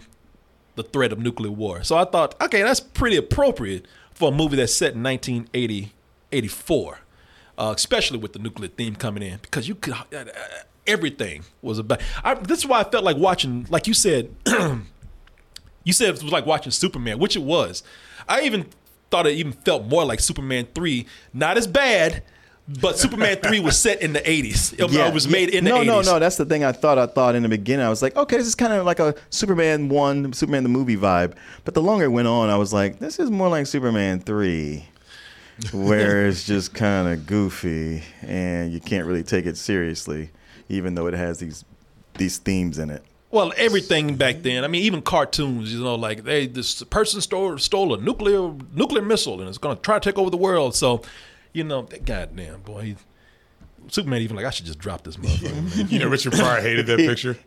[0.75, 1.81] the threat of nuclear war.
[1.83, 5.93] So I thought, okay, that's pretty appropriate for a movie that's set in 1980,
[6.31, 6.99] 84,
[7.59, 10.25] uh, especially with the nuclear theme coming in, because you could uh,
[10.87, 12.01] everything was about.
[12.23, 14.33] I, this is why I felt like watching, like you said,
[15.83, 17.83] you said it was like watching Superman, which it was.
[18.27, 18.65] I even
[19.11, 21.05] thought it even felt more like Superman 3.
[21.33, 22.23] Not as bad,
[22.81, 24.73] but Superman 3 was set in the 80s.
[24.73, 25.85] It, it was made in the no, 80s.
[25.85, 26.97] No, no, That's the thing I thought.
[26.97, 29.15] I thought in the beginning, I was like, okay, this is kind of like a
[29.31, 31.33] Superman one, Superman the movie vibe.
[31.65, 34.85] But the longer it went on, I was like, this is more like Superman three,
[35.71, 40.29] where it's just kind of goofy and you can't really take it seriously,
[40.69, 41.65] even though it has these
[42.17, 43.03] these themes in it.
[43.31, 44.63] Well, everything back then.
[44.63, 45.71] I mean, even cartoons.
[45.73, 49.75] You know, like they this person stole stole a nuclear nuclear missile and it's going
[49.75, 50.75] to try to take over the world.
[50.75, 51.01] So,
[51.53, 52.95] You know, that goddamn boy.
[53.87, 55.91] Superman even like I should just drop this motherfucker.
[55.91, 57.37] You know, Richard Pryor hated that picture.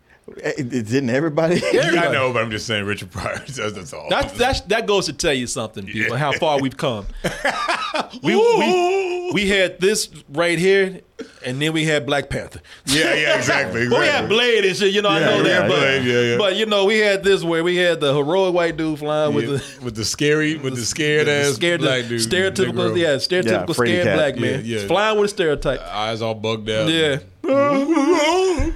[0.43, 1.61] Eh, Didn't everybody?
[1.75, 3.39] I know, but I'm just saying Richard Pryor.
[3.47, 4.09] That's, that's all.
[4.09, 7.07] That's, that's, that goes to tell you something, people, how far we've come.
[8.23, 11.01] we, we, we had this right here,
[11.45, 12.61] and then we had Black Panther.
[12.87, 13.89] yeah, yeah, exactly.
[13.89, 14.29] But we had.
[14.29, 15.69] Blade and shit, you know, I know yeah, that.
[15.69, 16.39] But, Blade, yeah, yeah.
[16.39, 19.47] but, you know, we had this where we had the heroic white dude flying with
[19.47, 19.85] the.
[19.85, 23.75] with the scary, with the scared the ass scared, black dude, stereotypical, yeah, stereotypical Yeah,
[23.75, 24.17] scared Cat.
[24.17, 24.87] black man, Yeah, yeah.
[24.87, 25.81] flying with a stereotype.
[25.81, 26.89] eyes all bugged out.
[26.89, 27.19] Yeah,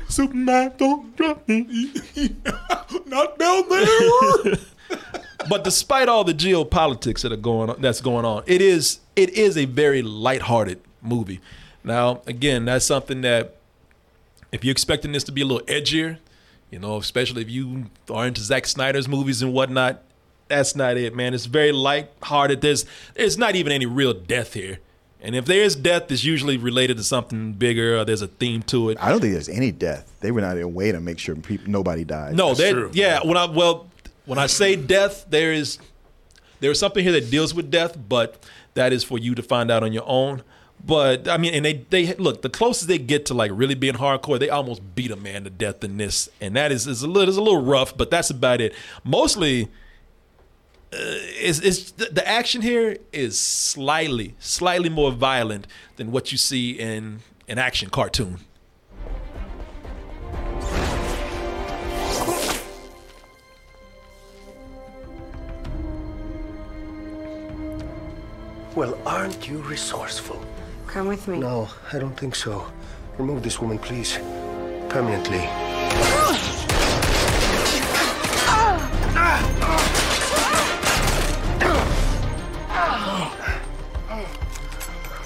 [0.09, 1.92] Superman, don't drop me.
[3.07, 4.57] not down there.
[5.48, 9.31] but despite all the geopolitics that are going on, that's going on, it is it
[9.31, 11.40] is a very lighthearted movie.
[11.85, 13.57] Now, again, that's something that
[14.52, 16.18] if you're expecting this to be a little edgier,
[16.70, 20.02] you know, especially if you are into Zack Snyder's movies and whatnot,
[20.48, 21.35] that's not it, man.
[21.35, 22.61] It's very lighthearted.
[22.61, 24.79] There's there's not even any real death here.
[25.20, 28.62] And if there is death, it's usually related to something bigger or there's a theme
[28.64, 28.98] to it.
[29.00, 30.12] I don't think there's any death.
[30.20, 32.37] They were not in a way to make sure people, nobody died.
[32.37, 32.90] No, that true.
[32.92, 33.20] yeah.
[33.24, 33.90] When I well,
[34.26, 35.79] when I say death, there is
[36.61, 39.70] there is something here that deals with death, but that is for you to find
[39.70, 40.42] out on your own.
[40.85, 43.94] But I mean, and they they look the closest they get to like really being
[43.94, 47.09] hardcore, they almost beat a man to death in this, and that is is a
[47.09, 48.74] little is a little rough, but that's about it.
[49.02, 49.68] Mostly.
[50.92, 50.99] Uh,
[51.40, 56.70] is is the, the action here is slightly slightly more violent than what you see
[56.70, 58.38] in an action cartoon.
[68.77, 70.38] Well, aren't you resourceful?
[70.87, 71.38] Come with me.
[71.38, 72.70] No, I don't think so.
[73.16, 74.18] Remove this woman, please.
[74.88, 75.49] Permanently.
[78.49, 78.90] Ah!
[79.16, 79.57] Ah!
[79.62, 79.86] Ah!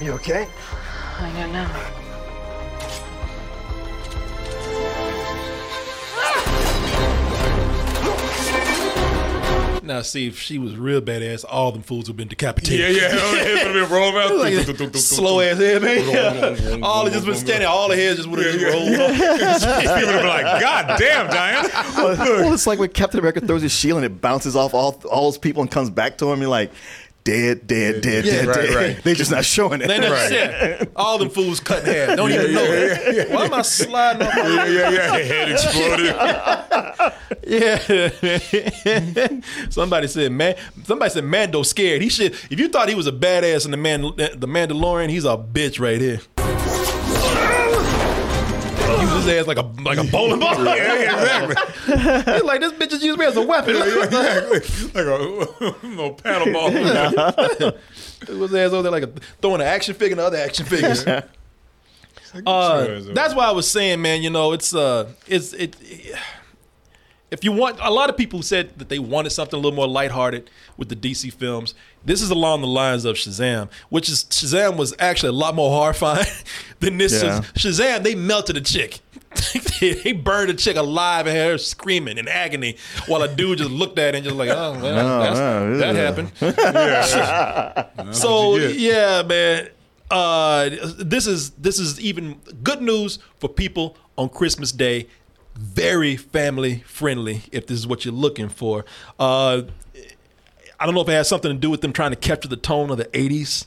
[0.01, 0.49] You okay?
[1.19, 1.69] I don't know.
[9.83, 12.95] Now, see if she was real badass, all them fools would have been decapitated.
[12.95, 13.19] yeah, yeah.
[13.19, 14.37] Heads would have been rolled out.
[14.37, 16.83] like slow ass head, man.
[16.85, 19.81] all it just been standing, all the heads just would have just rolled off.
[19.83, 21.69] People would have been like, God damn, Diane.
[21.97, 25.25] well, it's like when Captain America throws his shield and it bounces off all all
[25.25, 26.41] those people and comes back to him.
[26.41, 26.71] You're like,
[27.25, 28.75] dead, dead, dead, Yeah, dead, right, dead.
[28.75, 29.03] right.
[29.05, 29.89] They're just not showing it.
[29.89, 30.29] They never Right.
[30.29, 32.17] said all them fools cut in half.
[32.17, 33.31] Don't even know it.
[33.31, 34.35] Why am I sliding off?
[34.37, 35.19] yeah, yeah, yeah.
[35.19, 36.15] Head exploded.
[37.47, 39.29] Yeah.
[39.71, 40.57] somebody said, man.
[40.85, 42.03] Somebody said Mando scared.
[42.03, 42.33] He should.
[42.51, 45.79] If you thought he was a badass in the man, the Mandalorian, he's a bitch
[45.81, 46.21] right here.
[49.01, 50.65] He used his ass like a like a bowling ball.
[50.65, 52.33] yeah, yeah, exactly.
[52.35, 53.77] He's like this bitch just used me as a weapon.
[53.77, 54.59] Yeah, exactly.
[54.95, 56.71] Like a little paddle ball.
[56.71, 56.91] His
[58.55, 59.11] ass over there like a,
[59.41, 61.07] throwing an action figure and other action figures.
[61.07, 61.23] Uh,
[62.33, 63.15] Sure, sure.
[63.15, 64.23] that's why I was saying, man.
[64.23, 65.75] You know, it's uh, it's it.
[67.33, 69.89] If you want, a lot of people said that they wanted something a little more
[69.89, 71.75] lighthearted with the DC films.
[72.05, 75.71] This is along the lines of Shazam, which is Shazam was actually a lot more
[75.71, 76.27] horrifying
[76.81, 77.23] than this.
[77.23, 77.41] Yeah.
[77.55, 79.01] Shazam, they melted a chick.
[79.81, 83.71] they burned a chick alive and had her screaming in agony while a dude just
[83.71, 86.03] looked at it and just like, oh, well, that's, oh, that yeah.
[86.03, 86.33] happened.
[88.15, 88.79] So what you get.
[88.79, 89.69] yeah, man.
[90.11, 95.07] Uh, this is this is even good news for people on Christmas Day.
[95.55, 97.43] Very family friendly.
[97.53, 98.85] If this is what you're looking for,
[99.21, 99.63] uh,
[100.81, 102.57] I don't know if it has something to do with them trying to capture the
[102.57, 103.67] tone of the '80s,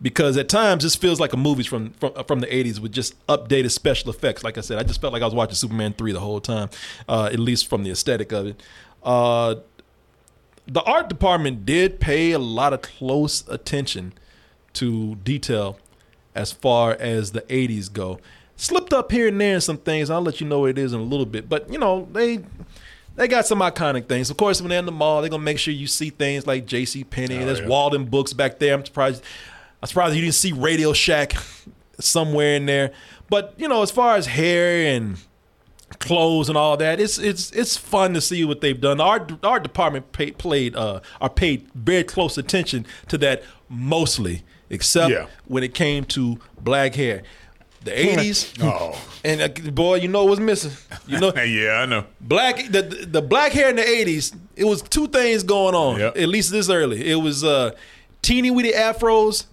[0.00, 3.14] because at times this feels like a movie from from, from the '80s with just
[3.28, 4.42] updated special effects.
[4.42, 6.68] Like I said, I just felt like I was watching Superman three the whole time,
[7.08, 8.62] uh, at least from the aesthetic of it.
[9.02, 9.56] Uh,
[10.66, 14.12] the art department did pay a lot of close attention
[14.74, 15.78] to detail
[16.34, 18.18] as far as the 80s go.
[18.56, 20.08] Slipped up here and there in some things.
[20.08, 21.48] I'll let you know what it is in a little bit.
[21.48, 22.40] But, you know, they
[23.16, 24.30] they got some iconic things.
[24.30, 26.46] Of course, when they're in the mall, they're going to make sure you see things
[26.46, 27.04] like J.C.
[27.04, 27.38] Penney.
[27.38, 27.66] There's yeah.
[27.66, 28.74] Waldenbooks back there.
[28.74, 29.22] I'm surprised
[29.82, 31.34] I'm surprised you didn't see Radio Shack
[31.98, 32.92] somewhere in there.
[33.28, 35.16] But, you know, as far as hair and
[35.98, 37.00] clothes and all that.
[37.00, 39.00] It's it's it's fun to see what they've done.
[39.00, 45.10] Our our department pay, played uh are paid very close attention to that mostly, except
[45.12, 45.26] Yeah.
[45.46, 47.22] when it came to black hair.
[47.84, 48.96] The eighties, Oh.
[49.24, 50.70] and uh, boy, you know what's missing.
[51.06, 52.04] You know, yeah, I know.
[52.20, 54.32] black the the black hair in the eighties.
[54.54, 55.98] It was two things going on.
[55.98, 56.16] Yep.
[56.16, 57.72] At least this early, it was uh
[58.22, 59.46] teeny weeny afros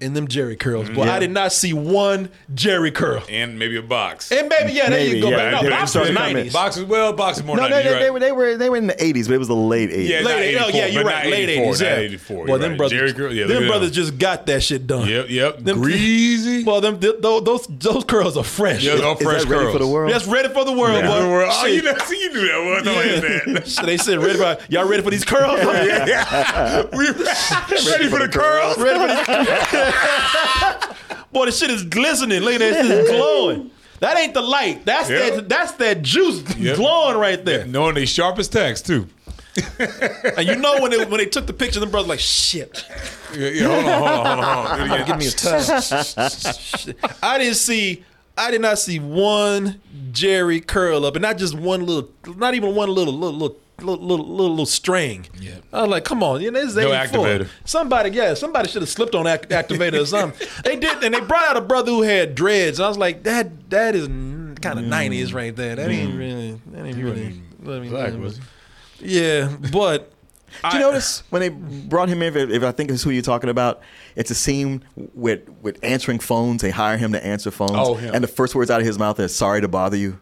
[0.00, 0.86] and them Jheri curls.
[0.86, 0.94] Mm-hmm.
[0.94, 1.14] Boy, Yeah.
[1.14, 3.22] I did not see one Jheri curl.
[3.28, 4.30] and maybe a box.
[4.32, 5.30] And maybe, yeah, there Maybe, you go.
[5.30, 5.50] yeah.
[5.52, 6.46] But no, box was started coming.
[6.46, 6.52] 90s.
[6.52, 8.76] Boxes, well, boxes more No, than they, they, you're they were they were they were
[8.76, 10.08] in the '80s, but it was the late '80s.
[10.08, 11.26] Yeah, Late, oh, yeah, you're right.
[11.30, 11.96] Late 80s, not yeah.
[11.96, 12.78] 84, Well, you're them right.
[12.78, 15.08] brothers, Jheri Curl, yeah, them brothers just got that shit done.
[15.08, 15.58] Yep, yep.
[15.58, 16.64] Them- Greasy.
[16.64, 18.82] Well, them th- those those, those curls are fresh.
[18.84, 20.12] Yeah, all Is fresh that ready for the world?
[20.12, 21.08] That's ready for the world, Yeah.
[21.08, 21.48] boy.
[21.50, 22.84] Oh, you know, see, you knew that one.
[22.84, 23.64] No, yeah.
[23.64, 25.58] So they said, ready for, y'all ready for these curls?
[25.62, 26.86] yeah.
[26.92, 28.78] We ready for the curls.
[28.78, 29.89] ready for these
[31.32, 32.40] Boy, the shit is glistening.
[32.42, 33.70] Look at that shit is glowing.
[34.00, 34.84] That ain't the light.
[34.86, 35.34] That's Yep.
[35.34, 36.76] that that's that juice Yep.
[36.76, 37.66] glowing right there.
[37.66, 39.06] Knowing they sharp as tacks too.
[40.36, 42.84] And you know when they when they took the picture, them brothers like shit.
[43.36, 43.66] Yeah, yeah.
[43.66, 44.98] Hold on, hold on, hold on, hold on.
[45.00, 45.04] Do.
[45.06, 47.06] Give me a towel.
[47.22, 48.04] I didn't see.
[48.38, 49.80] I did not see one
[50.12, 54.04] Jheri curl up, and not just one little, not even one little little little little
[54.04, 55.26] little, little, little string.
[55.40, 55.56] Yeah.
[55.72, 57.24] I was like, come on, you know, this is No 84.
[57.24, 57.48] activator.
[57.64, 60.48] Somebody, yeah, somebody should have slipped on act- activator or something.
[60.64, 62.78] they did, and they brought out a brother who had dreads.
[62.78, 64.88] And I was like, that that is kind of mm.
[64.88, 65.76] nineties right there.
[65.76, 66.18] That ain't mm.
[66.18, 67.42] really, that ain't really.
[67.66, 68.40] I mean, Black, was
[69.00, 70.12] yeah, but
[70.70, 72.36] Do you notice when they brought him in?
[72.36, 73.80] If, if I think this is who you're talking about,
[74.16, 76.62] it's a scene with with answering phones.
[76.62, 78.14] They hire him to answer phones, Oh, him.
[78.14, 80.20] and the first words out of his mouth is "Sorry to bother you."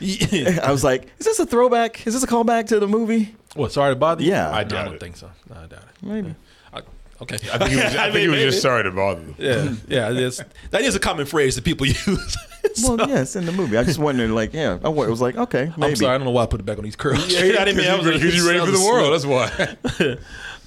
[0.00, 0.60] Yeah.
[0.64, 2.06] I was like, "Is this a throwback?
[2.06, 3.72] Is this a callback to the movie?" what?
[3.72, 4.30] Sorry to bother you.
[4.30, 4.50] Yeah.
[4.50, 5.00] I, I don't it.
[5.00, 5.30] think so.
[5.48, 6.02] No, I doubt it.
[6.06, 6.34] Maybe.
[6.72, 6.82] I,
[7.22, 9.34] okay, I think he was, I think he was just sorry to bother you.
[9.38, 10.42] Yeah, yeah, it is.
[10.70, 12.36] That is a common phrase that people use.
[12.84, 13.76] Well, yeah, it's in the movie.
[13.76, 15.90] I just wondered, like, yeah, I wa- it was like, okay, maybe.
[15.92, 17.26] I'm sorry, I don't know why I put it back on these curls.
[17.32, 19.12] Yeah, I didn't mean I was because you ready for the world.
[19.12, 20.16] That's why.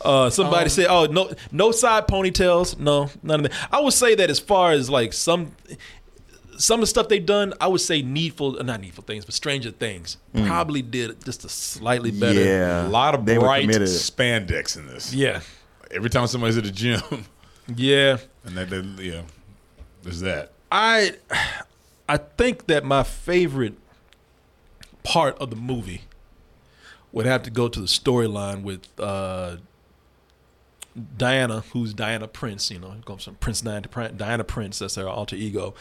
[0.04, 2.80] Uh, somebody said, "Oh, no, no side ponytails.
[2.80, 5.52] No, none of that." I would say that as far as like some,
[6.58, 9.34] some of the stuff they've done, I would say needful, uh, not needful things, but
[9.34, 12.40] Stranger Things probably did just a slightly better.
[12.44, 13.88] Yeah, A lot of They were bright committed.
[13.88, 15.14] spandex in this.
[15.14, 15.42] yeah,
[15.92, 17.02] Every time somebody's at the gym,
[17.76, 18.18] yeah.
[18.46, 19.22] and that, that yeah,
[20.04, 20.54] there's that.
[20.72, 21.16] I,
[22.08, 23.74] I think that my favorite
[25.04, 26.02] part of the movie
[27.12, 29.58] would have to go to the storyline with uh,
[31.18, 35.08] Diana, who's Diana Prince, you know, goes from Prince Diana, to Diana Prince, that's her
[35.08, 35.74] alter ego,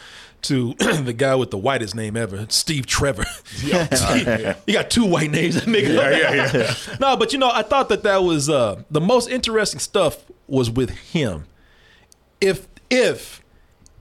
[0.43, 3.25] to the guy with the whitest name ever, Steve Trevor.
[3.45, 5.95] Steve- you got two white names, that nigga.
[5.95, 6.97] Yeah, yeah, yeah.
[6.99, 10.69] no, but you know, I thought that that was uh, the most interesting stuff was
[10.69, 11.45] with him.
[12.39, 13.40] If if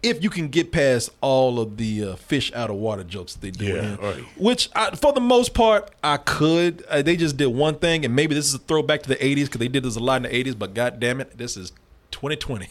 [0.02, 3.50] if you can get past all of the uh, fish out of water jokes they
[3.50, 4.24] do, Yeah, right.
[4.38, 6.84] which I, for the most part I could.
[6.88, 9.44] Uh, they just did one thing, and maybe this is a throwback to the '80s
[9.44, 10.58] because they did this a lot in the '80s.
[10.58, 11.72] But god damn it, this is
[12.12, 12.68] 2020,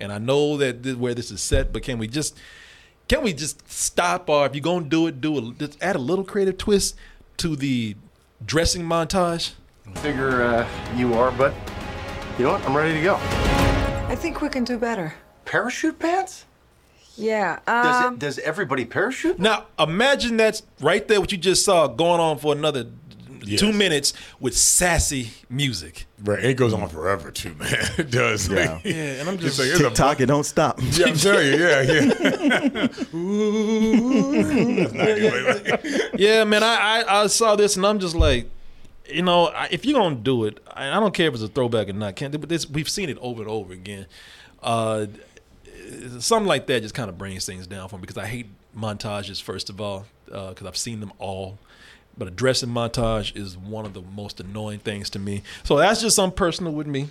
[0.00, 1.72] and I know that this, where this is set.
[1.72, 2.36] But can we just
[3.08, 4.28] can we just stop?
[4.28, 6.96] Or if you're gonna do it, do a, just add a little creative twist
[7.38, 7.94] to the
[8.44, 9.52] dressing montage.
[9.96, 11.54] Figure uh, you are, but
[12.38, 12.64] you know what?
[12.68, 13.14] I'm ready to go.
[14.08, 15.14] I think we can do better.
[15.44, 16.44] Parachute pants?
[17.16, 17.58] Yeah.
[17.66, 18.18] Does Um, it?
[18.20, 19.38] Does everybody parachute?
[19.38, 22.86] Now imagine that's right there what you just saw going on for another
[23.48, 23.60] Yes.
[23.60, 26.06] two minutes with sassy music.
[26.24, 27.72] Right, it goes on forever too, man.
[27.98, 28.48] It does.
[28.48, 28.80] Yeah.
[28.82, 30.80] Yeah, and I'm It's just like, it's a TikTok, it don't stop.
[30.82, 32.88] Yeah, I'm telling you, yeah, yeah.
[33.14, 35.70] Ooh, that's not good.
[35.72, 36.64] Like- yeah, man.
[36.64, 36.74] I,
[37.06, 38.50] I I saw this and I'm just like,
[39.08, 41.88] you know, if you're gonna do it, I, I don't care if it's a throwback
[41.88, 42.16] or not.
[42.16, 44.06] Can't but this we've seen it over and over again.
[44.62, 45.06] Uh,
[46.20, 48.46] something like that just kind of brings things down for me because I hate
[48.76, 51.58] montages first of all uh, because I've seen them all.
[52.18, 55.42] But a dressing montage is one of the most annoying things to me.
[55.64, 57.08] So that's just something personal with me.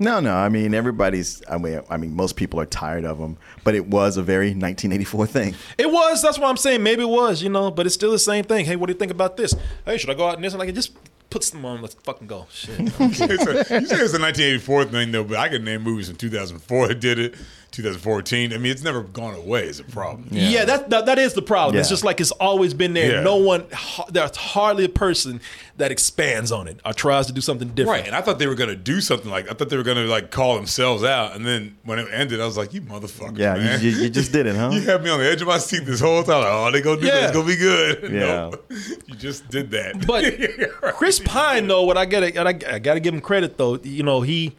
[0.00, 0.34] No, no.
[0.34, 1.40] I mean, everybody's.
[1.48, 3.36] I mean, I mean, most people are tired of them.
[3.62, 5.54] But it was a very 1984 thing.
[5.78, 6.20] It was.
[6.20, 6.82] That's what I'm saying.
[6.82, 8.64] Maybe it was, you know, but it's still the same thing.
[8.64, 9.54] Hey, what do you think about this?
[9.86, 10.52] Hey, should I go out in this?
[10.52, 10.96] And like, just
[11.30, 11.82] put some on.
[11.82, 12.46] Let's fucking go.
[12.50, 12.78] Shit.
[13.00, 16.16] It's a, you say it's a 1984 thing though, but I can name movies in
[16.16, 17.34] 2004 that did it,
[17.74, 18.52] 2014.
[18.52, 19.66] I mean, it's never gone away.
[19.66, 20.28] Is a problem.
[20.30, 21.78] yeah, that, that that is the problem.
[21.78, 23.16] It's just like it's always been there.
[23.16, 23.22] Yeah.
[23.22, 23.66] No one,
[24.10, 25.40] there's hardly a person
[25.76, 27.98] that expands on it or tries to do something different.
[28.00, 30.04] Right, and I thought they were gonna do something like I thought they were gonna
[30.04, 33.54] like call themselves out, and then when it ended, I was like, "You motherfucker!" Yeah,
[33.54, 33.80] man.
[33.80, 34.70] you, you, you just did it, huh?
[34.74, 36.42] You had me on the edge of my seat this whole time.
[36.42, 37.14] Like, oh, they gonna do that.
[37.14, 37.24] Yeah.
[37.28, 38.02] It's gonna be good.
[38.14, 38.50] Yeah.
[38.50, 38.52] No,
[39.06, 40.06] you just did that.
[40.06, 40.94] But Right.
[40.94, 43.78] Chris Pine, though, what I gotta, I, I gotta give him credit though.
[43.82, 44.54] You know, he,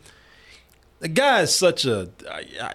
[0.99, 2.71] the guy is such a, I, I,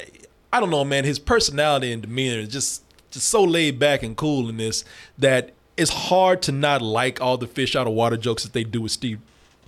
[0.52, 1.04] I don't know, man.
[1.04, 4.84] His personality and demeanor is just, just so laid back and cool in this
[5.18, 8.64] that it's hard to not like all the fish out of water jokes that they
[8.64, 9.20] do with Steve.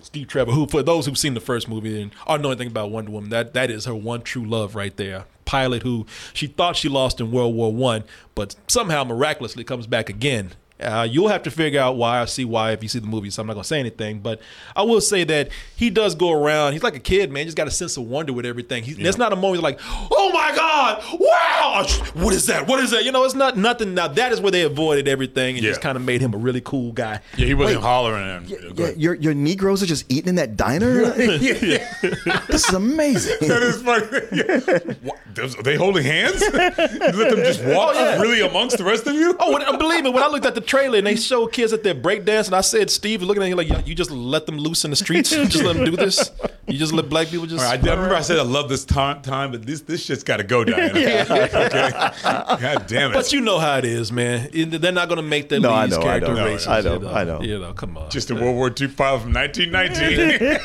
[0.03, 2.91] Steve Trevor, who for those who've seen the first movie and or know anything about
[2.91, 5.27] Wonder Woman, that that is her one true love right there.
[5.45, 8.03] Pilot who she thought she lost in World War One,
[8.35, 12.21] but somehow miraculously comes back again Uh, you'll have to figure out why.
[12.21, 14.21] I see why if you see the movie, so I'm not gonna say anything.
[14.21, 14.41] But
[14.77, 16.73] I will say that he does go around.
[16.73, 17.45] He's like a kid, man.
[17.45, 18.83] He's got a sense of wonder with everything.
[18.83, 21.87] He, There's not a moment like, oh my god, wow,
[22.23, 22.67] what is that?
[22.67, 23.05] What is that?
[23.05, 23.95] You know, it's not nothing.
[23.95, 25.71] Now that is where they avoided everything and Yeah.
[25.71, 27.21] just kind of made him a really cool guy.
[27.37, 27.85] Yeah, he wasn't Wait.
[27.87, 28.75] hollering at him.
[28.75, 31.05] Go Yeah, your your Negroes are just eating in that diner.
[31.13, 33.37] this is amazing.
[33.49, 34.97] That is funny.
[35.37, 35.43] Yeah.
[35.45, 36.41] What, those- Are they holding hands?
[36.43, 39.37] you let them just oh, walk really amongst the rest of you?
[39.39, 41.83] Oh, when, believe me, when I looked at the trailer and they show kids at
[41.83, 44.85] their breakdance, and I said, Steve, looking at you like, you just let them loose
[44.85, 46.31] in the streets, You just let them do this.
[46.67, 47.63] You just let black people just.
[47.65, 50.05] All right, I, I remember I said I love this time, time but this this
[50.05, 50.93] shit's got to go, Diana.
[50.95, 51.25] okay?
[51.27, 53.15] God damn it.
[53.15, 54.49] But you know how it is, man.
[54.53, 56.69] They're not going to make their No, I leads know, I character know, racist.
[56.69, 57.43] I know, you I know.
[57.43, 58.11] You know, come on.
[58.11, 60.63] just a World War II pilot from 1919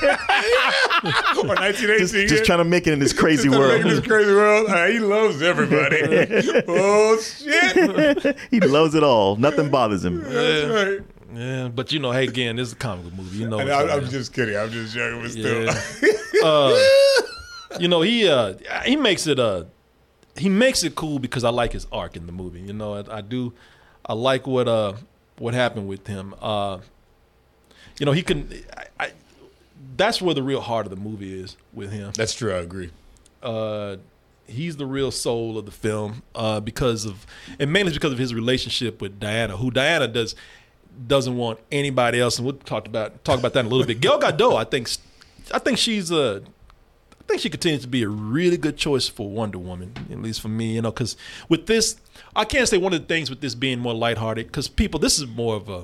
[1.44, 1.98] or 1918.
[2.00, 3.98] Just, just trying to make it in this crazy Just making world.
[3.98, 4.57] this crazy world.
[4.66, 6.02] Uh, he loves everybody.
[6.68, 8.38] oh shit!
[8.52, 9.36] he loves it all.
[9.36, 10.22] Nothing bothers him.
[10.24, 11.02] That's right.
[11.36, 13.38] yeah, but you know, hey, again, this is a comic book movie.
[13.38, 14.10] You know, And it's I, I'm right.
[14.12, 14.58] just kidding.
[14.58, 15.66] I'm just joking, but still.
[15.66, 16.44] Yeah.
[16.44, 16.80] uh,
[17.80, 18.54] you know, he uh,
[18.86, 19.66] he makes it uh,
[20.36, 22.62] he makes it cool because I like his arc in the movie.
[22.62, 23.54] You know, I, I do,
[24.06, 24.94] I like what uh
[25.38, 26.34] what happened with him.
[26.42, 26.80] Uh,
[28.00, 28.50] you know, he can.
[28.76, 29.12] I, I,
[29.96, 32.12] that's where the real heart of the movie is with him.
[32.16, 32.54] That's true.
[32.54, 32.92] I agree.
[33.42, 33.98] uh,
[34.48, 37.26] he's the real soul of the film uh, because of,
[37.60, 40.36] and mainly because of his relationship with Diana, who Diana does
[41.08, 44.02] doesn't want anybody else, and we'll talk about talk about that in a little bit.
[44.02, 44.90] Gal Gadot, I think,
[45.54, 46.42] I think she's a,
[47.22, 50.42] I think she continues to be a really good choice for Wonder Woman, at least
[50.42, 51.16] for me, you know, because
[51.50, 51.98] with this,
[52.36, 55.20] I can't say one of the things with this being more lighthearted, because people, this
[55.20, 55.84] is more of a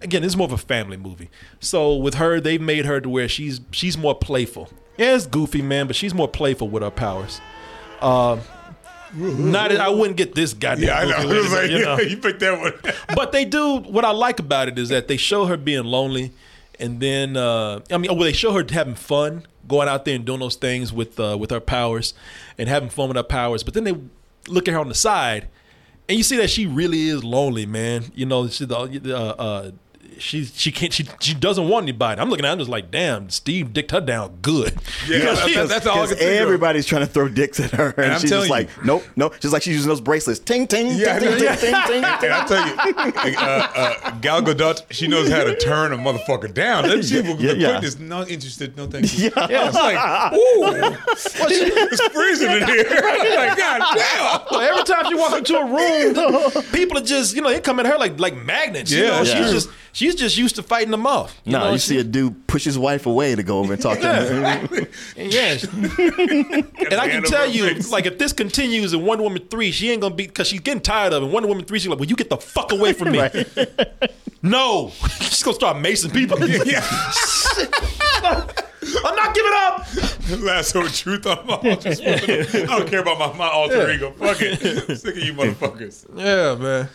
[0.00, 1.30] again, this is more of a family movie.
[1.60, 4.70] So with her, they've made her to where she's she's more playful.
[4.96, 7.40] Yeah, it's goofy, man, but she's more playful with her powers.
[8.00, 8.40] Uh,
[9.14, 10.86] not, I wouldn't get this goddamn.
[10.86, 11.28] Yeah, I know.
[11.28, 11.98] goofy I with like, you know.
[11.98, 12.72] you picked that one.
[13.14, 13.78] But they do.
[13.78, 16.32] What I like about it is that they show her being lonely,
[16.78, 20.24] and then uh, I mean, well, they show her having fun, going out there and
[20.24, 22.14] doing those things with uh, with her powers,
[22.58, 23.62] and having fun with her powers.
[23.62, 23.94] But then they
[24.48, 25.48] look at her on the side,
[26.08, 28.12] and you see that she really is lonely, man.
[28.14, 29.70] You know, she the uh,
[30.18, 32.20] uh, she she can't she she doesn't want anybody.
[32.20, 34.74] I'm looking at her, I'm just like, damn, Steve dicked her down good.
[35.08, 36.36] Yeah, Because that- she- that's all Because can think of.
[36.36, 38.50] everybody's trying to throw dicks at her, and, I'm she's just you.
[38.50, 39.34] like, nope, nope.
[39.40, 40.40] She's like she's using those bracelets.
[40.40, 41.56] Ting, ting, Yeah, ting, ting, yeah.
[41.56, 42.04] ting, ting, ting.
[42.04, 43.40] And I tell you, uh,
[43.74, 46.84] uh, Gal Gadot, she knows how to turn a motherfucker down.
[46.84, 47.16] Doesn't she?
[47.22, 47.70] Yeah, With yeah, the yeah.
[47.72, 49.30] quickness, not interested, no thank you.
[49.36, 49.60] Yeah.
[49.60, 52.84] I was like, ooh, it's freezing in here.
[52.88, 54.40] I was like, God damn.
[54.50, 57.80] Well, every time she walks into a room, people are just, you know, they come
[57.80, 58.90] at her like like magnets.
[58.90, 59.52] You Yeah, know, that's she's true.
[59.52, 59.68] just
[60.10, 61.40] she's just used to fighting them off.
[61.44, 63.72] You No, know, you she- see a dude push his wife away to go over
[63.74, 64.88] and talk to her.
[65.16, 65.56] Yeah.
[65.72, 67.90] and I can tell you, face.
[67.90, 70.80] like, if this continues in Wonder Woman 3, she ain't gonna be because she's getting
[70.80, 71.26] tired of it.
[71.26, 73.20] Wonder Woman 3, she's like, Well, you get the fuck away from me.
[74.40, 74.92] No.
[75.20, 76.38] she's gonna start macing people.
[76.48, 76.80] Yeah.
[79.04, 79.86] I'm not giving up.
[80.44, 82.16] Lasso of truth on my just I
[82.66, 84.12] don't care about my, my alter ego.
[84.12, 84.96] Fuck it.
[84.98, 86.06] Sick of you motherfuckers.
[86.14, 86.88] Yeah, man.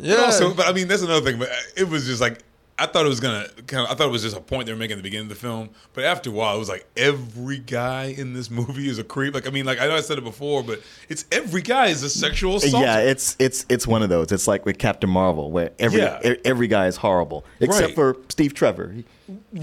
[0.00, 0.16] Yeah.
[0.16, 1.38] But also, but I mean, that's another thing.
[1.38, 2.40] But it was just like
[2.78, 3.90] I thought it was gonna kind of.
[3.90, 5.34] I thought it was just a point they were making at the beginning of the
[5.34, 5.70] film.
[5.94, 9.34] But after a while, it was like every guy in this movie is a creep.
[9.34, 12.02] Like I mean, like I know I said it before, but it's every guy is
[12.02, 12.82] a sexual assault.
[12.82, 14.30] Yeah, it's it's it's one of those.
[14.32, 16.20] It's like with Captain Marvel, where every Yeah.
[16.44, 17.94] every guy is horrible except Right.
[17.94, 18.90] for Steve Trevor.
[18.90, 19.04] He-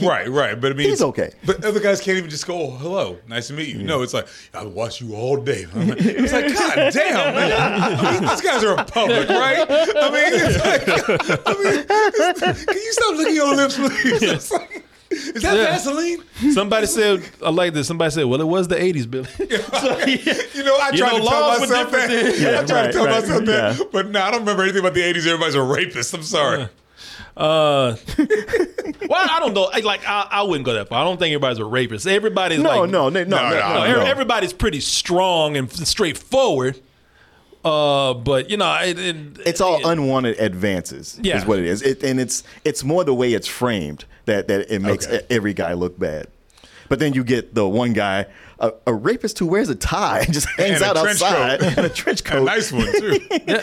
[0.01, 0.59] right, right.
[0.59, 1.32] But I mean, He's it's- okay.
[1.45, 4.13] But other guys can't even just go, oh, "Hello, nice to meet you." No, it's
[4.13, 5.66] like I watch you all day.
[5.76, 7.51] I'm like- It's like, God damn, man.
[7.51, 9.66] I mean, these guys are in public, right?
[9.70, 10.88] I mean, it's like,
[11.47, 14.22] I mean, can you stop licking your lips, please?
[14.24, 15.66] It's like, is that Yeah.
[15.66, 16.24] Vaseline?
[16.51, 17.88] Somebody said, I like this.
[17.88, 19.28] Somebody said, well, it was the 80s, Billy.
[20.55, 22.09] You know, I You tried know, to tell myself that.
[22.09, 23.89] I Yeah, tried right, to tell right, myself that.
[23.91, 25.26] But no, I don't remember anything about the 80s.
[25.28, 26.13] Everybody's a rapist.
[26.13, 26.68] I'm sorry.
[27.38, 29.69] Uh, well, I don't know.
[29.73, 31.01] I- Like, I, I wouldn't go that far.
[31.01, 32.07] I don't think everybody's a rapist.
[32.07, 34.09] Everybody's No, like, no, no, no, No, no, no, No, no, every- no.
[34.09, 36.79] everybody's pretty strong and straightforward.
[37.63, 39.15] Uh, but you know, it, it,
[39.45, 41.19] It's all it- unwanted advances.
[41.21, 41.38] Yeah.
[41.38, 41.81] is what it is.
[41.81, 45.25] It, and it's it's more the way it's framed that that it makes Okay.
[45.29, 46.27] every guy look bad.
[46.89, 48.27] But then you get the one guy,
[48.59, 51.73] a, a rapist who wears a tie and just hangs And out trench outside coat.
[51.77, 52.43] and a trench A coat.
[52.45, 53.19] nice one, too.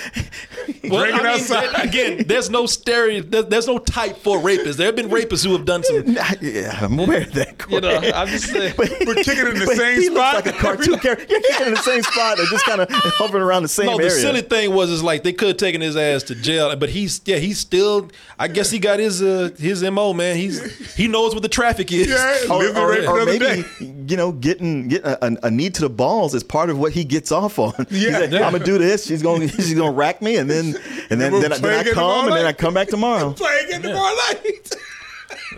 [0.85, 1.71] Well, Drinking I mean, outside.
[1.75, 3.23] there- again, there's no stereo.
[3.23, 4.77] There, there's no type for rapists.
[4.77, 6.05] There have been rapists who have done some.
[6.41, 7.65] yeah, I'm aware of that.
[7.71, 8.75] You know, I'm just saying.
[8.83, 10.35] But, We're kicking in the but same he spot.
[10.35, 11.27] looks like a cartoon character.
[11.29, 13.99] You're kicking in the same spot and just kind of hovering around the same No,
[13.99, 16.91] the silly thing was is like they could have taken his ass to jail, but
[16.91, 18.11] he's yeah he's still.
[18.39, 20.37] I guess he got his uh, his mo man.
[20.37, 22.09] He's he knows what the traffic is.
[22.09, 23.65] Yeah, or, live the or- rape or maybe day.
[24.09, 26.93] you know, getting getting a, a, a knee to the balls is part of what
[26.93, 27.73] he gets off on.
[27.91, 28.19] Yeah.
[28.19, 29.07] like, I'm gonna do this.
[29.07, 30.75] She's gonna she's gonna rack me, and then
[31.11, 33.33] and then then, I- then I come and then I come back tomorrow.
[33.33, 34.75] Play again tomorrow night.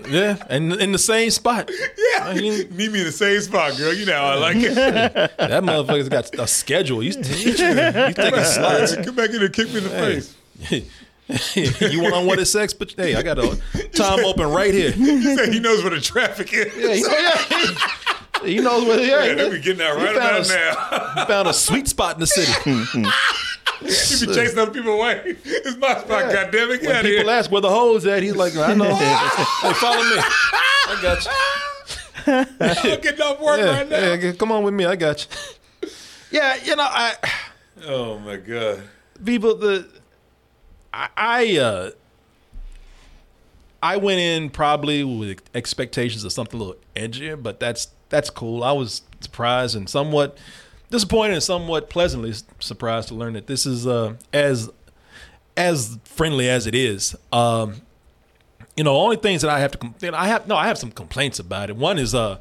[0.08, 1.70] Yeah, and in the same spot.
[1.70, 2.24] yeah.
[2.24, 3.92] I mean- Meet me in the same spot, girl.
[3.92, 4.74] You know how I like it.
[4.74, 7.00] That motherfucker's got a schedule.
[7.00, 8.96] He's, he's, he's taking slots.
[8.96, 10.36] Come back in and kick me in the face.
[11.90, 12.74] you want on what is sex?
[12.74, 13.58] But hey, I got a
[13.94, 14.90] time open right here.
[14.90, 16.74] He said he knows where the traffic is.
[16.76, 17.88] Yeah, he, yeah,
[18.44, 19.00] he knows what.
[19.02, 21.24] Yeah, Yeah, they be getting out he right about a- now.
[21.26, 22.52] found a sweet spot in the city.
[23.80, 25.36] he be chasing other people away.
[25.44, 26.32] It's my spot, Yeah.
[26.32, 26.80] goddamn it.
[26.80, 27.30] Get When out people here.
[27.38, 28.84] ask where the hoes at, he's like, I know.
[28.94, 30.16] hey, follow me.
[30.86, 31.32] I got you.
[32.26, 34.12] I'm getting off work Yeah, right now.
[34.14, 34.84] yeah, come on with me.
[34.86, 35.26] I got
[35.82, 35.88] you.
[36.30, 37.14] Yeah, you know, I
[37.86, 38.82] Oh my god.
[39.24, 39.86] people the
[40.92, 41.90] I, I uh
[43.82, 48.62] I went in probably with expectations of something a little edgier, but that's that's cool.
[48.62, 50.38] I was surprised and somewhat
[50.88, 54.70] disappointed and somewhat pleasantly surprised to learn that this is uh as
[55.56, 57.16] as friendly as it is.
[57.32, 57.82] Um
[58.76, 61.40] you know, only things that I have to I have no, I have some complaints
[61.40, 61.76] about it.
[61.76, 62.38] One is uh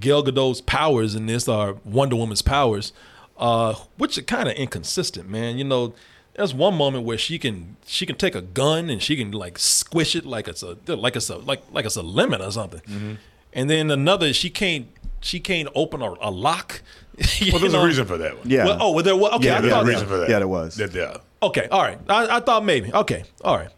[0.00, 2.92] Gal Gadot's powers in this are Wonder Woman's powers,
[3.36, 5.58] uh, which are kind of inconsistent, man.
[5.58, 5.94] You know,
[6.34, 9.58] there's one moment where she can she can take a gun and she can like
[9.58, 13.18] squish it like it's a like it's a like like it's a lemon or something,
[13.52, 14.88] and then another she can't
[15.20, 16.82] she can't open a, a lock.
[17.52, 17.82] Well, there's know?
[17.82, 18.48] a reason for that one.
[18.48, 18.64] Yeah.
[18.64, 19.46] Well, oh, well, there was okay.
[19.46, 20.30] Yeah, I There's thought a reason for that.
[20.30, 20.76] Yeah, there was.
[20.76, 21.18] That, yeah.
[21.42, 21.98] Okay, all right.
[22.08, 22.92] I, I thought maybe.
[22.92, 23.68] Okay, all right.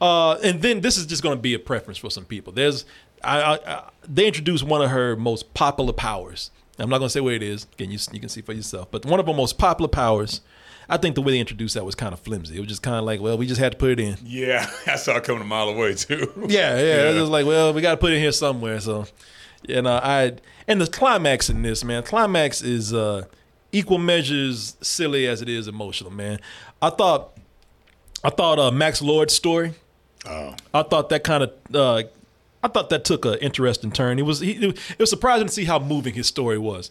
[0.00, 2.52] Uh, and then this is just going to be a preference for some people.
[2.52, 2.84] There's,
[3.24, 6.50] I, I, I, they introduced one of her most popular powers.
[6.78, 7.66] I'm not going to say where it is.
[7.72, 8.90] Again, you you can see for yourself.
[8.90, 10.42] But one of her most popular powers,
[10.88, 12.56] I think the way they introduced that was kind of flimsy.
[12.56, 14.16] It was just kind of like, well, we just had to put it in.
[14.24, 16.32] Yeah, I saw it coming a mile away too.
[16.48, 17.10] Yeah, yeah.
[17.10, 18.78] It was like, well, we got to put it in here somewhere.
[18.80, 19.06] So,
[19.66, 20.34] you know, I
[20.68, 23.24] and the climax in this, man, climax is uh,
[23.72, 26.38] equal measures silly as it is emotional, man.
[26.80, 27.36] I thought,
[28.22, 29.74] I thought uh, Max Lord's story.
[30.24, 30.54] Oh.
[30.74, 31.52] I thought that kind of.
[31.74, 32.02] Uh,
[32.62, 34.18] I thought that took an interesting turn.
[34.18, 36.90] It was he, it was surprising to see how moving his story was,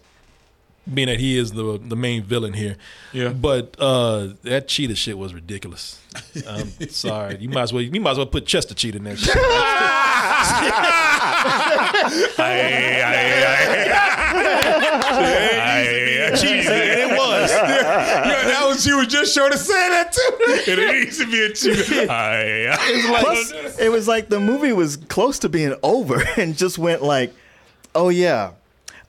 [0.91, 2.75] being that he is the the main villain here.
[3.11, 3.29] Yeah.
[3.29, 5.99] But uh, that cheetah shit was ridiculous.
[6.47, 7.37] I'm sorry.
[7.37, 9.35] You might as well you might as well put Chester Cheetah in that shit.
[15.77, 17.51] It was.
[17.65, 20.71] Yeah, that was you were just sure to say that too.
[20.71, 22.07] It needs to be a cheetah.
[22.11, 23.19] Aye, aye.
[23.21, 27.33] Plus, it was like the movie was close to being over and just went like,
[27.93, 28.51] oh yeah,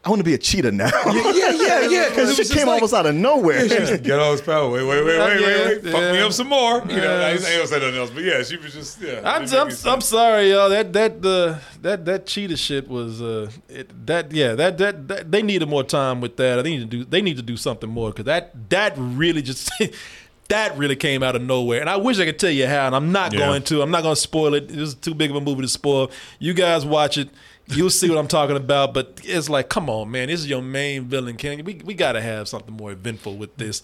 [0.07, 0.89] I want to be a cheetah now.
[1.37, 2.09] Yeah, yeah, yeah.
[2.09, 3.67] Because it just came almost out of nowhere.
[3.67, 4.71] Get all his power.
[4.71, 5.85] Wait, wait, wait, wait, wait, wait.
[5.85, 6.79] Yeah, Fuck me up some more.
[6.89, 9.21] You know, I ain't gonna say nothing else, but yeah, she was just yeah.
[9.25, 10.69] I'm, I'm, I'm sorry, y'all.
[10.71, 15.31] That that uh, that that cheetah shit was uh, it, that yeah that, that that
[15.33, 16.63] they needed more time with that.
[16.63, 19.71] They need to do they need to do something more because that that really just
[20.49, 21.81] that really came out of nowhere.
[21.81, 23.41] And I wish I could tell you how, and I'm not Yeah.
[23.41, 23.83] going to.
[23.83, 24.69] I'm not going to spoil it.
[24.69, 26.11] This is too big of a movie to spoil.
[26.39, 27.29] You guys watch it.
[27.69, 28.95] You'll see what I'm talking about.
[28.95, 30.29] But it's like, come on, man.
[30.29, 31.65] This is your main villain, King.
[31.65, 33.83] We we got to have something more eventful with this,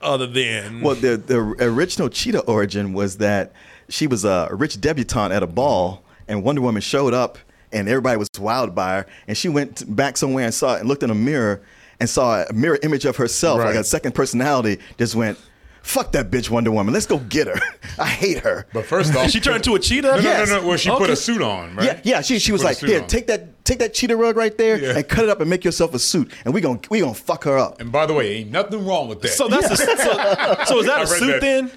[0.00, 3.52] other than Well, the the original cheetah origin was that
[3.88, 7.38] she was a rich debutante at a ball, and Wonder Woman showed up,
[7.72, 10.88] and everybody was wild by her, and she went back somewhere and saw it and
[10.88, 11.62] looked in a mirror
[12.00, 14.78] and saw a mirror image of herself, like a second personality.
[14.98, 15.38] Just went,
[15.82, 16.92] "Fuck that bitch, Wonder Woman.
[16.94, 17.60] Let's go get her.
[17.98, 20.08] I hate her." But first off, she turned into a cheetah.
[20.08, 20.48] No, Yes.
[20.48, 20.68] no, no, no.
[20.68, 21.86] Well, she put a suit on, right?
[21.86, 22.20] Yeah, yeah.
[22.22, 23.06] She, she, was like, "Here, on.
[23.08, 24.96] take that take that cheetah rug right there Yeah.
[24.96, 27.44] and cut it up and make yourself a suit, and we gonna we gonna fuck
[27.44, 29.28] her up." And by the way, ain't nothing wrong with that.
[29.28, 29.84] So that's a, so,
[30.66, 31.40] so is that I a read suit that.
[31.40, 31.70] then?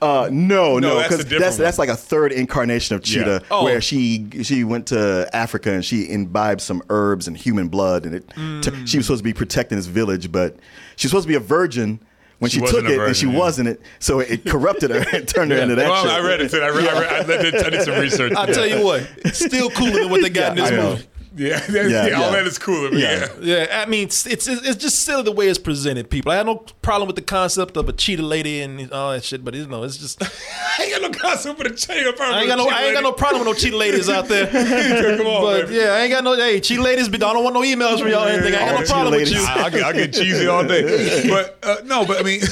[0.00, 3.64] Uh, no, No, no, that's because that's that's, like a third incarnation of Cheetah, Oh.
[3.64, 8.14] where she she went to Africa and she imbibed some herbs and human blood, and
[8.14, 8.62] it Mm.
[8.62, 10.56] t- she was supposed to be protecting this village, but
[10.96, 12.00] she's supposed to be a virgin
[12.44, 13.38] when She she, took it, and she yeah.
[13.38, 15.88] wasn't it, so it corrupted her and turned her into that.
[15.88, 16.12] well, shit.
[16.12, 16.50] I read it.
[16.50, 16.60] Too.
[16.60, 18.32] I, read, I, read, I, did, I did some research.
[18.36, 20.90] I tell you what, it's still cooler than what they got in this I know.
[20.90, 21.06] movie.
[21.36, 22.94] Yeah, yeah, Yeah, yeah, all that is cool.
[22.94, 23.28] Yeah.
[23.40, 23.66] yeah.
[23.68, 26.08] Yeah, I mean, it's, it's it's just silly the way it's presented.
[26.08, 29.24] People, I have no problem with the concept of a cheetah lady and all that
[29.24, 30.22] shit, but you know, it's just
[30.78, 32.04] I ain't got no concept for the chain.
[32.06, 34.46] I ain't got no I ain't got no problem with no cheetah ladies out there.
[35.16, 35.78] Come on, But baby.
[35.78, 37.08] yeah, I ain't got no hey cheetah ladies.
[37.08, 38.54] But I don't want no emails from y'all or anything.
[38.54, 39.38] I ain't All got no the problem with you.
[39.40, 41.28] I, I, get, I get cheesy all day.
[41.28, 42.42] But uh, no, but I mean,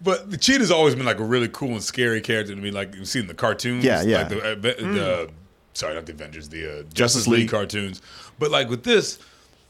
[0.00, 2.70] but the cheetah's always been like a really cool and scary character to me.
[2.70, 3.84] Like you've seen the cartoons.
[3.84, 4.18] Yeah, yeah.
[4.18, 5.30] Like the, uh, the
[5.80, 7.40] sorry, not the Avengers, the uh, Justice, Justice League.
[7.40, 7.50] League.
[7.50, 8.00] cartoons.
[8.38, 9.18] But like with this.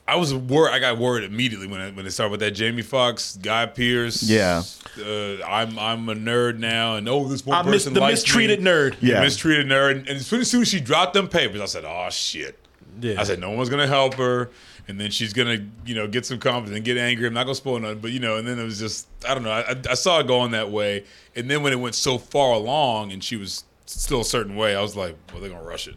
[0.09, 0.73] I was worried.
[0.75, 4.25] I got worried immediately when it, when it started with that Jamie Foxx, Guy Pearce.
[4.25, 4.65] Yeah.
[4.99, 8.23] uh, I'm I'm a nerd now, and oh, this one I miss person the likes
[8.23, 8.67] mistreated me.
[8.71, 8.99] nerd.
[8.99, 9.21] The Yeah.
[9.21, 9.91] mistreated nerd.
[9.93, 12.59] And, and as soon as soon as she dropped them papers, I said, "Oh shit."
[13.01, 13.21] Yeah.
[13.21, 14.51] I said no one's gonna help her,
[14.89, 17.29] and then she's gonna you know get some confidence and get angry.
[17.29, 19.45] I'm not gonna spoil nothing, but you know, and then it was just I don't
[19.45, 19.53] know.
[19.53, 21.05] I, I saw it going that way,
[21.37, 24.74] and then when it went so far along and she was still a certain way,
[24.76, 25.97] I was like, well, they're gonna rush it.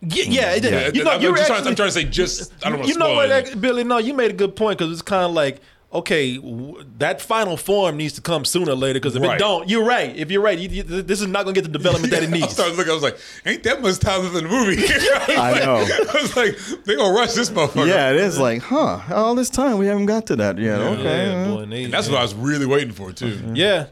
[0.00, 0.64] Yeah, yeah, mm-hmm.
[0.66, 2.80] it- Yeah, you know, I'm, you're just trying, I'm trying to say just I don't
[2.80, 3.60] want you know spoil what, anything.
[3.60, 3.84] Billy?
[3.84, 5.60] No, you made a good point because it's kind of like,
[5.94, 8.98] okay, w- that final form needs to come sooner or later.
[9.00, 9.36] Because if Right.
[9.36, 10.14] it don't, you're right.
[10.14, 12.28] If you're right, you, you, this is not going to get the development that it
[12.30, 12.52] I needs.
[12.52, 12.90] started looking.
[12.90, 13.16] I was like,
[13.46, 14.82] "Ain't that much time left in the movie?"
[15.38, 15.76] I know.
[15.76, 19.00] I was like, "They gonna rush this motherfucker." Yeah, it is like, huh?
[19.14, 20.80] All this time we haven't got to that yet.
[20.80, 21.02] Okay.
[21.28, 23.40] Yeah, boy, they- And that's what I was really waiting for too.
[23.54, 23.86] Yeah.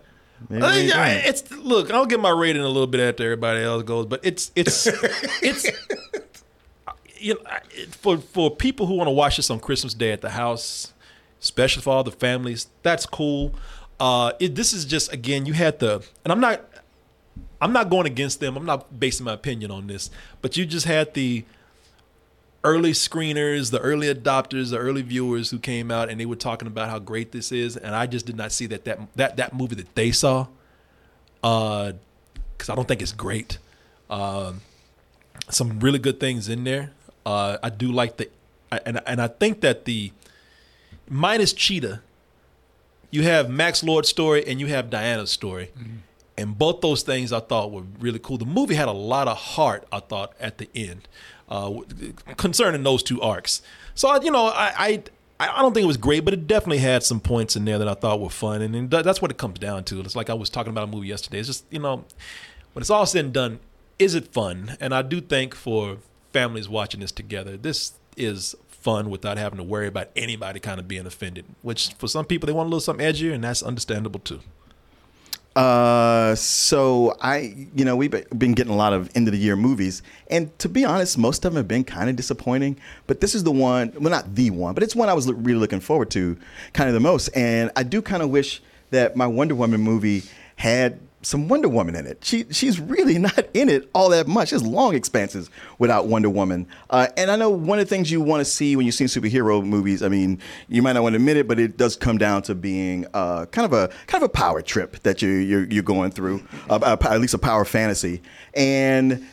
[0.50, 1.24] Uh, yeah, don't.
[1.26, 1.90] it's look.
[1.90, 4.86] I'll get my rating a little bit after everybody else goes, but it's it's
[5.42, 5.66] it's
[7.18, 7.40] you know
[7.90, 10.92] for for people who want to watch this on Christmas Day at the house,
[11.40, 12.68] especially for all the families.
[12.82, 13.54] That's cool.
[14.00, 16.68] Uh, it, this is just again, you had the, and I'm not,
[17.60, 18.56] I'm not going against them.
[18.56, 21.44] I'm not basing my opinion on this, but you just had the
[22.64, 26.68] early screeners, the early adopters, the early viewers who came out and they were talking
[26.68, 29.54] about how great this is, and I just did not see that that that that
[29.54, 30.46] movie that they saw,
[31.40, 33.58] because I don't think it's great.
[34.10, 34.60] Um,
[35.48, 36.92] some really good things in there.
[37.26, 38.28] Uh, I do like the,
[38.70, 40.12] I- and and I think that the
[41.08, 42.00] minus Cheetah,
[43.10, 45.70] you have Max Lord's story and you have Diana's story.
[46.38, 48.38] And both those things I thought were really cool.
[48.38, 51.06] The movie had a lot of heart, I thought, at the end,
[51.52, 51.70] uh,
[52.36, 53.60] concerning those two arcs.
[53.94, 55.02] So, you know, I, I
[55.38, 57.88] I don't think it was great, but it definitely had some points in there that
[57.88, 58.62] I thought were fun.
[58.62, 60.00] And, and that's what it comes down to.
[60.00, 61.40] It's like I was talking about a movie yesterday.
[61.40, 62.04] It's just, you know,
[62.72, 63.58] when it's all said and done,
[63.98, 64.76] is it fun?
[64.80, 65.98] And I do think for
[66.32, 70.86] families watching this together, this is fun without having to worry about anybody kind of
[70.86, 71.44] being offended.
[71.62, 74.40] Which for some people they want a little something edgier, and that's understandable too.
[75.54, 79.54] Uh, so I, you know, we've been getting a lot of end of the year
[79.56, 82.78] movies, and to be honest, most of them have been kind of disappointing.
[83.06, 85.58] But this is the one, well, not the one, but it's one I was really
[85.58, 86.38] looking forward to,
[86.72, 87.28] kind of the most.
[87.36, 90.22] And I do kind of wish that my Wonder Woman movie
[90.56, 92.24] had some Wonder Woman in it.
[92.24, 94.50] She she's really not in it all that much.
[94.50, 96.66] There's long expanses without Wonder Woman.
[96.90, 99.04] Uh, and I know one of the things you want to see when you see
[99.04, 100.02] superhero movies.
[100.02, 102.54] I mean, you might not want to admit it, but it does come down to
[102.54, 106.10] being uh, kind of a kind of a power trip that you you're, you're going
[106.10, 108.20] through, uh, at least a power fantasy.
[108.54, 109.26] And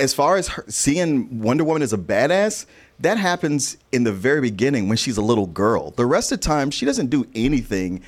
[0.00, 2.66] as far as her, seeing Wonder Woman as a badass.
[3.00, 5.92] That happens in the very beginning when she's a little girl.
[5.92, 8.02] The rest of the time, she doesn't do anything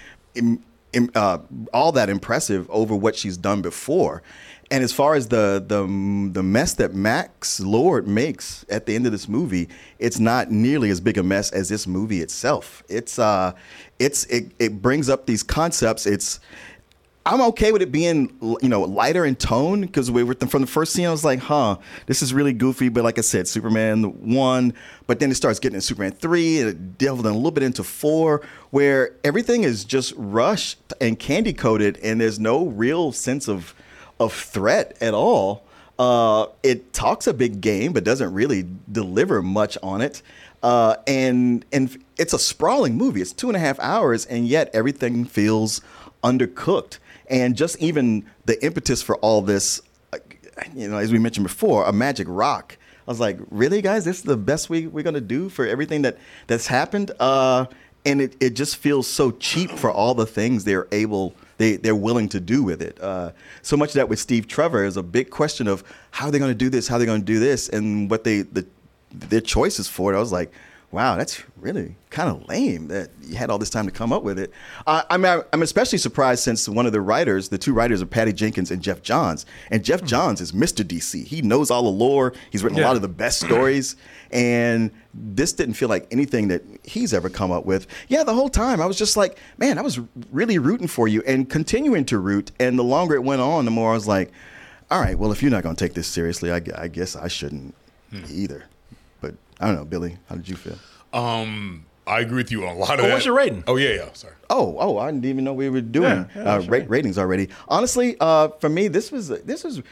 [1.15, 1.39] uh,
[1.73, 4.23] all that impressive over what she's done before.
[4.73, 5.83] And as far as the the
[6.33, 9.69] the mess that Max Lord makes at the end of this movie,
[9.99, 12.85] it's not nearly as big a mess as this movie itself.
[12.89, 13.53] It's uh,
[13.99, 16.07] it's it, it brings up these concepts.
[16.07, 16.39] It's
[17.27, 20.67] I'm okay with it being, you know, lighter in tone because we were from the
[20.67, 21.07] first scene.
[21.07, 22.89] I was like, huh, this is really goofy.
[22.89, 24.05] But like I said, Superman
[24.35, 24.73] one,
[25.07, 27.63] but then it starts getting into Superman three, and it delved in a little bit
[27.63, 33.49] into four, where everything is just rushed and candy coated, and there's no real sense
[33.49, 33.75] of
[34.19, 35.65] of threat at all.
[35.99, 40.23] Uh, it talks a big game, but doesn't really deliver much on it.
[40.63, 43.21] Uh, and and it's a sprawling movie.
[43.21, 45.83] It's two and a half hours, and yet everything feels
[46.25, 46.99] undercooked.
[47.31, 49.81] And just even the impetus for all this,
[50.75, 52.77] you know, as we mentioned before, a magic rock.
[53.07, 56.03] I was like, really, guys, this is the best we, we're gonna do for everything
[56.03, 57.13] that that's happened.
[57.19, 57.67] Uh,
[58.05, 61.95] and it, it just feels so cheap for all the things they're able they they're
[61.95, 62.99] willing to do with it.
[63.01, 66.39] Uh, so much that with Steve Trevor is a big question of how are they
[66.39, 68.67] going to do this, how are they going to do this, and what they the
[69.13, 70.17] their choices for it.
[70.17, 70.53] I was like,
[70.93, 74.23] wow, that's really kind of lame that you had all this time to come up
[74.23, 74.51] with it.
[74.87, 78.33] Uh, I'm I'm especially surprised since one of the writers, the two writers are Patty
[78.33, 80.85] Jenkins and Geoff Johns, and Geoff Johns is Mr.
[80.85, 81.25] DC.
[81.25, 82.33] He knows all the lore.
[82.51, 83.95] He's written a lot of the best stories,
[84.33, 87.87] and this didn't feel like anything that he's ever come up with.
[88.09, 91.23] Yeah, the whole time I was just like, man, I was really rooting for you
[91.27, 92.51] and continuing to root.
[92.59, 94.31] And the longer it went on, the more I was like,
[94.91, 97.29] all right, well, if you're not going to take this seriously, I, I guess I
[97.29, 97.75] shouldn't
[98.29, 98.65] either.
[99.61, 100.79] But I don't know, Billy, how did you feel?
[101.13, 103.13] Um, I agree with you on a lot of Oh, that.
[103.15, 103.63] what's your rating?
[103.67, 104.13] Oh yeah, yeah.
[104.15, 104.35] Sorry.
[104.49, 107.49] Oh, oh, I didn't even know we were doing Yeah, yeah, uh, ra- ratings already.
[107.69, 109.83] Honestly, uh, for me, this was this was.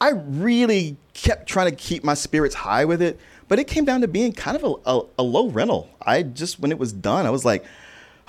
[0.00, 3.18] I really kept trying to keep my spirits high with it,
[3.48, 5.90] but it came down to being kind of a, a, a low rental.
[6.00, 7.64] I just when it was done, I was like,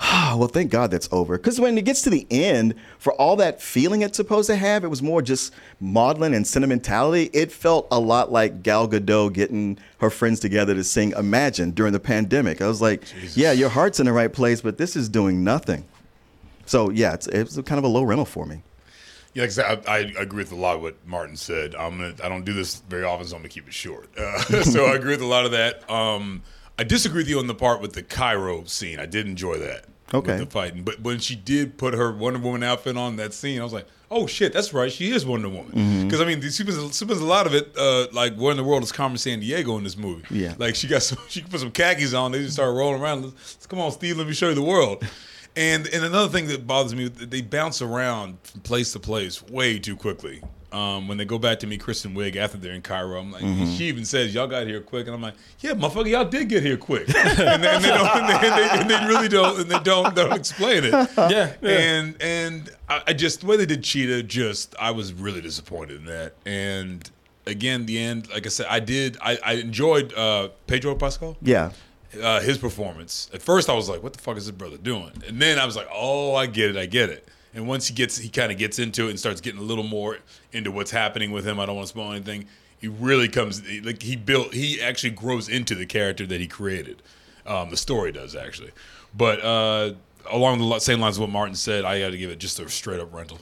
[0.36, 1.36] well, thank God that's over.
[1.36, 4.82] Because when it gets to the end, for all that feeling it's supposed to have,
[4.82, 7.28] it was more just maudlin and sentimentality.
[7.34, 11.92] It felt a lot like Gal Gadot getting her friends together to sing Imagine during
[11.92, 12.62] the pandemic.
[12.62, 13.02] I was like,
[13.34, 15.84] yeah, your heart's in the right place, but this is doing nothing.
[16.64, 18.62] So yeah, it's, it's kind of a low rental for me.
[19.34, 21.76] Yeah, I, I, agree with a lot of what Martin said.
[21.76, 24.08] I'm gonna, I don't do this very often, so I'm gonna keep it short.
[24.18, 25.88] Uh, so I agree with a lot of that.
[25.88, 26.42] Um,
[26.76, 28.98] I disagree with you on the part with the Cairo scene.
[28.98, 29.84] I did enjoy that.
[30.12, 30.32] Okay.
[30.32, 33.60] With the fighting, but when she did put her Wonder Woman outfit on that scene,
[33.60, 36.04] I was like, "Oh shit, that's right, she is Wonder Woman." Mm-hmm.
[36.04, 37.72] Because I mean, she was, she a lot of it.
[37.76, 40.24] Uh, like, where in the world is Carmen Sandiego in this movie?
[40.30, 40.54] Yeah.
[40.58, 42.32] Like she got some, she put some khakis on.
[42.32, 43.24] They just start rolling around.
[43.24, 45.04] Let's, come on, Steve, let me show you the world.
[45.56, 49.78] And and another thing that bothers me, they bounce around from place to place way
[49.78, 50.42] too quickly.
[50.72, 53.42] Um, when they go back to meet Kristen Wiig after they're in Cairo, I'm like,
[53.42, 53.72] Mm-hmm.
[53.74, 56.62] she even says, "Y'all got here quick," and I'm like, "Yeah, motherfucker, y'all did get
[56.62, 59.80] here quick." and, they, and they don't, and they, and they, really don't, and they
[59.80, 60.92] don't, don't explain it.
[61.18, 61.70] Yeah, yeah.
[61.70, 65.96] And and I, I just the way they did Cheetah, just I was really disappointed
[66.00, 66.34] in that.
[66.46, 67.10] And
[67.46, 71.72] again, the end, like I said, I did, I, I enjoyed uh, Pedro Pascal Yeah.
[72.22, 73.28] uh, his performance.
[73.34, 75.66] At first, I was like, "What the fuck is this brother doing?" And then I
[75.66, 78.52] was like, "Oh, I get it, I get it." And once he gets, he kind
[78.52, 80.18] of gets into it and starts getting a little more
[80.52, 81.58] into what's happening with him.
[81.58, 82.46] I don't want to spoil anything.
[82.78, 87.02] He really comes, like he built, he actually grows into the character that he created.
[87.46, 88.70] Um, the story does actually,
[89.16, 89.94] but uh,
[90.30, 92.68] along the same lines of what Martin said, I got to give it just a
[92.68, 93.38] straight up rental.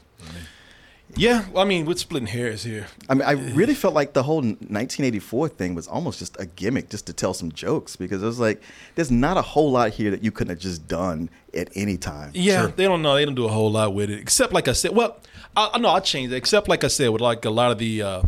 [1.19, 2.87] Yeah, well, I mean, we're splitting hairs here.
[3.09, 6.91] I mean, I really felt like the whole 1984 thing was almost just a gimmick
[6.91, 8.63] just to tell some jokes because it was like,
[8.95, 12.31] there's not a whole lot here that you couldn't have just done at any time.
[12.35, 13.17] Yeah, they don't know.
[13.17, 14.95] They don't do a whole lot with it, except like I said.
[14.95, 15.19] Well,
[15.57, 16.37] I, I know I changed it.
[16.37, 18.23] Except like I said, with like a lot of the uh,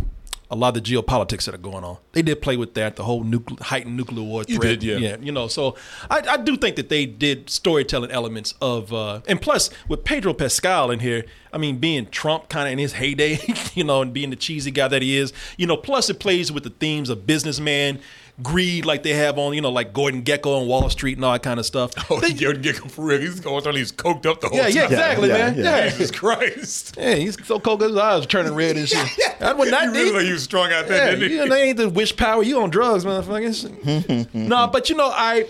[0.51, 2.96] a lot of the geopolitics that are going on, they did play with that.
[2.96, 4.51] The whole nuclear, heightened nuclear war threat.
[4.51, 4.96] You did, yeah.
[4.96, 5.16] yeah.
[5.20, 5.76] You know, so
[6.11, 10.34] I, I do think that they did storytelling elements of, uh, and plus with Pedro
[10.34, 11.24] Pascal in here.
[11.53, 13.38] I mean, being Trump kind of in his heyday,
[13.74, 15.76] you know, and being the cheesy guy that he is, you know.
[15.76, 18.01] Plus, it plays with the themes of businessman.
[18.43, 21.32] Greed, like they have on, you know, like Gordon Gekko on Wall Street and all
[21.32, 21.93] that kind of stuff.
[22.11, 23.20] Oh, They- he get get for real.
[23.20, 23.74] He's going on.
[23.76, 25.59] He's coked up the whole yeah, yeah, exactly, Yeah, man.
[25.59, 25.62] yeah.
[25.84, 26.97] Yeah, Jesus Christ.
[26.99, 29.09] yeah, he's so cold 'cause his eyes were turning red and shit.
[29.41, 30.16] That would not He really be.
[30.16, 31.36] like he was strong out there, Yeah, didn't he?
[31.36, 32.43] you know, they ain't the wish power.
[32.43, 34.34] You on drugs, motherfuckers.
[34.34, 35.47] no, but you know, I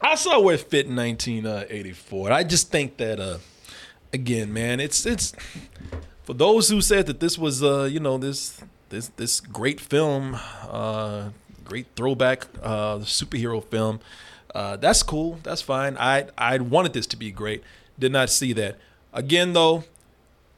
[0.00, 2.30] I saw where it fit in 1984.
[2.32, 3.38] I just think that, uh,
[4.12, 5.32] again, man, it's it's
[6.24, 10.38] for those who said that this was, uh, you know, this this this great film,
[10.68, 11.30] uh,
[11.68, 14.00] great throwback uh, superhero film.
[14.54, 15.38] Uh, that's cool.
[15.42, 15.96] That's fine.
[15.98, 17.62] I I wanted this to be great.
[17.98, 18.78] Did not see that.
[19.12, 19.84] Again, though,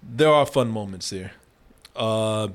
[0.03, 1.33] there are fun moments here.
[1.97, 2.49] Uh,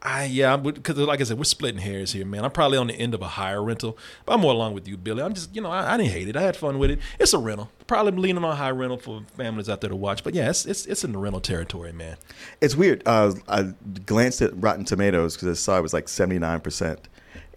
[0.00, 2.44] I yeah, because like I said, we're splitting hairs here, man.
[2.44, 4.96] I'm probably on the end of a higher rental, but I'm more along with you,
[4.96, 5.22] Billy.
[5.22, 6.36] I'm just, you know, I, I didn't hate it.
[6.36, 7.00] I had fun with it.
[7.18, 7.70] It's a rental.
[7.88, 10.86] Probably leaning on high rental for families out there to watch, but yeah, it's it's,
[10.86, 12.16] it's in the rental territory, man.
[12.60, 13.02] It's weird.
[13.06, 13.72] Uh, I
[14.06, 16.98] glanced at Rotten Tomatoes because I saw it was like 79%.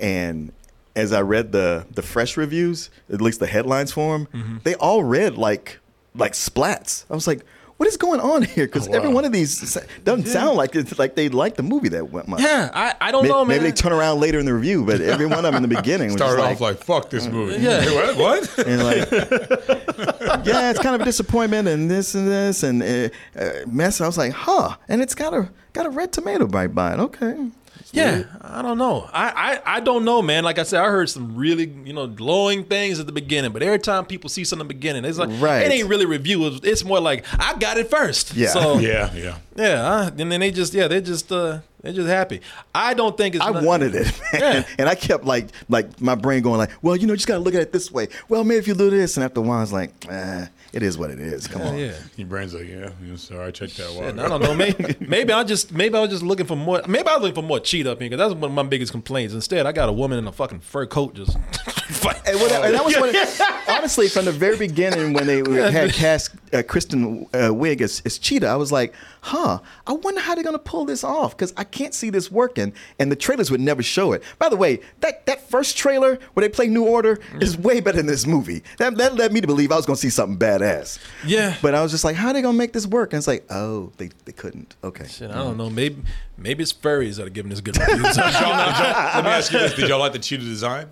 [0.01, 0.51] And
[0.95, 4.57] as I read the the fresh reviews, at least the headlines for them, Mm-hmm.
[4.63, 5.79] they all read like
[6.15, 7.05] like splats.
[7.09, 7.45] I was like,
[7.77, 8.65] what is going on here?
[8.65, 11.89] Because Oh, every one of these doesn't sound like it's like they like the movie
[11.89, 12.27] that went.
[12.27, 12.41] much.
[12.41, 13.57] Yeah, I, I don't May- know, man.
[13.59, 15.75] Maybe they turn around later in the review, but every one of them in the
[15.81, 17.79] beginning was Started off like, "Fuck this movie." Yeah.
[17.81, 18.17] Hey, what?
[18.17, 18.67] What?
[18.67, 19.09] and like,
[20.45, 24.01] yeah, it's kind of a disappointment, and this and this and uh, uh, mess.
[24.01, 26.99] I was like, huh, and it's got a got a red tomato right by it.
[26.99, 27.47] Okay,
[27.91, 29.09] Yeah, I don't know.
[29.11, 30.43] I, I I don't know, man.
[30.43, 33.61] Like I said, I heard some really you know glowing things at the beginning, but
[33.63, 35.65] every time people see something in the beginning, it's like Right.
[35.65, 36.45] it ain't really review.
[36.47, 38.33] It's, it's more like I got it first.
[38.35, 38.49] Yeah.
[38.49, 39.37] So yeah, yeah.
[39.55, 42.41] yeah, I, and then they just yeah they just uh they're just happy.
[42.75, 43.43] I don't think it's.
[43.43, 44.41] I not- wanted it, man.
[44.41, 44.63] Yeah.
[44.77, 47.35] and I kept like like my brain going like, well, you know, you just got
[47.35, 48.07] to look at it this way.
[48.29, 50.83] Well, maybe if you do this, and after a while, I was like, eh, it
[50.83, 51.47] is what it is.
[51.47, 51.77] Come on.
[51.77, 51.93] Yeah.
[52.15, 54.25] Your brain's like, yeah, yeah sorry, check that And out.
[54.25, 54.55] I don't know.
[54.55, 56.81] Maybe, maybe I just maybe I was just looking for more.
[56.87, 58.91] Maybe I was looking for more cheat up here because that's one of my biggest
[58.91, 59.33] complaints.
[59.33, 61.37] Instead, I got a woman in a fucking fur coat just.
[62.25, 65.37] And, what, and that was what it, honestly from the very beginning when they
[65.71, 70.21] had cast uh, Kristen uh, Wiig as, as Cheetah, I was like, huh, I wonder
[70.21, 73.51] how they're gonna pull this off because I can't see this working, and the trailers
[73.51, 74.23] would never show it.
[74.39, 77.97] By the way, that that first trailer where they play New Order is way better
[77.97, 78.63] than this movie.
[78.77, 80.99] That that led me to believe I was gonna see something badass.
[81.25, 81.55] Yeah.
[81.61, 83.13] but I was just like, how are they gonna make this work?
[83.13, 84.75] And it's like, oh, they they couldn't.
[84.83, 85.69] Okay, Shit, I don't know.
[85.69, 86.01] Maybe
[86.37, 88.17] maybe it's furries that are giving this good reviews.
[88.17, 90.87] Let me ask you this: Did y'all like the cheetah design?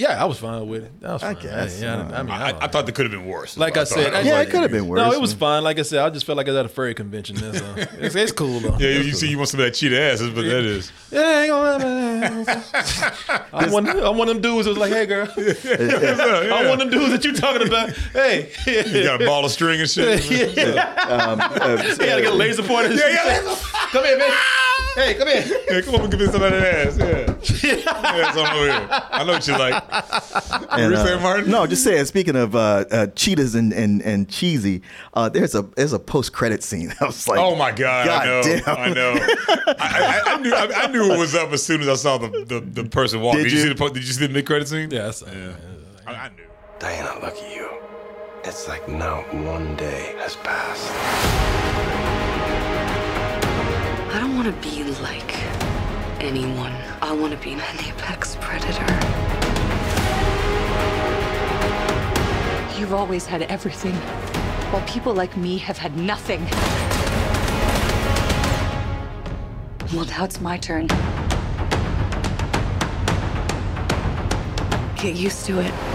[0.00, 1.00] Yeah, I was fine with it.
[1.00, 1.42] That was I fine.
[1.42, 3.56] guess, yeah, I, I mean, I, I thought they could have been worse.
[3.58, 4.96] Like I said, thought- I- yeah, it could have been worse.
[4.98, 5.62] No, it was fine.
[5.62, 7.36] Like I said, I just felt like I was at a furry convention.
[7.36, 7.74] That's all.
[8.00, 8.76] It's, it's cool though.
[8.78, 10.20] Yeah, you see, you want some of that cheetah ass.
[10.20, 10.90] That's what that is.
[11.12, 13.46] Yeah, I ain't gonna lie.
[13.52, 15.28] I'm one, I'm one of them dudes that was like, hey, girl.
[15.36, 17.90] I'm one of them dudes that you're talking about.
[18.12, 18.50] Hey.
[18.66, 20.30] You got a ball of string and shit.
[20.56, 20.94] yeah.
[21.08, 22.94] Um, uh, You gotta get a laser pointer.
[22.94, 23.56] Yeah, yeah,
[23.90, 24.30] Come here, man.
[25.00, 25.60] Hey, come here.
[25.70, 26.98] Yeah, come on, give me some of that ass.
[26.98, 27.72] Yeah.
[27.74, 28.88] yeah, some over here.
[29.10, 29.82] I know what you like.
[30.72, 31.50] And, you uh, saying, Martin?
[31.50, 32.04] No, just saying.
[32.04, 34.82] Speaking of uh, uh, cheetahs and and, and cheesy,
[35.14, 36.92] uh, there's a there's a post credit scene.
[37.00, 38.06] I was like, Oh my god!
[38.06, 38.42] God I know.
[38.42, 38.76] damn.
[38.76, 39.14] I know.
[39.78, 40.52] I, I, I knew.
[40.54, 43.22] I, I knew it was up as soon as I saw the the, the person
[43.22, 43.36] walk.
[43.36, 43.58] Did Did, you?
[43.58, 43.62] you?
[43.64, 44.90] see the po- Did you see the mid credit scene?
[44.90, 45.54] Yeah, that's, Yeah.
[46.06, 46.44] I, I knew.
[46.78, 47.70] Diana, look at you.
[48.44, 52.19] It's like not one day has passed.
[54.12, 55.36] I don't want to be like
[56.20, 56.74] anyone.
[57.00, 58.84] I want to be an apex predator.
[62.76, 63.94] You've always had everything,
[64.72, 66.44] while people like me have had nothing.
[69.94, 70.88] Well, now it's my turn.
[74.96, 75.89] Get used to it.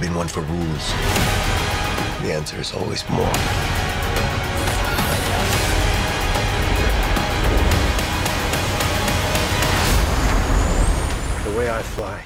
[0.00, 0.92] Been one for rules.
[2.22, 3.32] The answer is always more.
[11.44, 12.22] The way I fly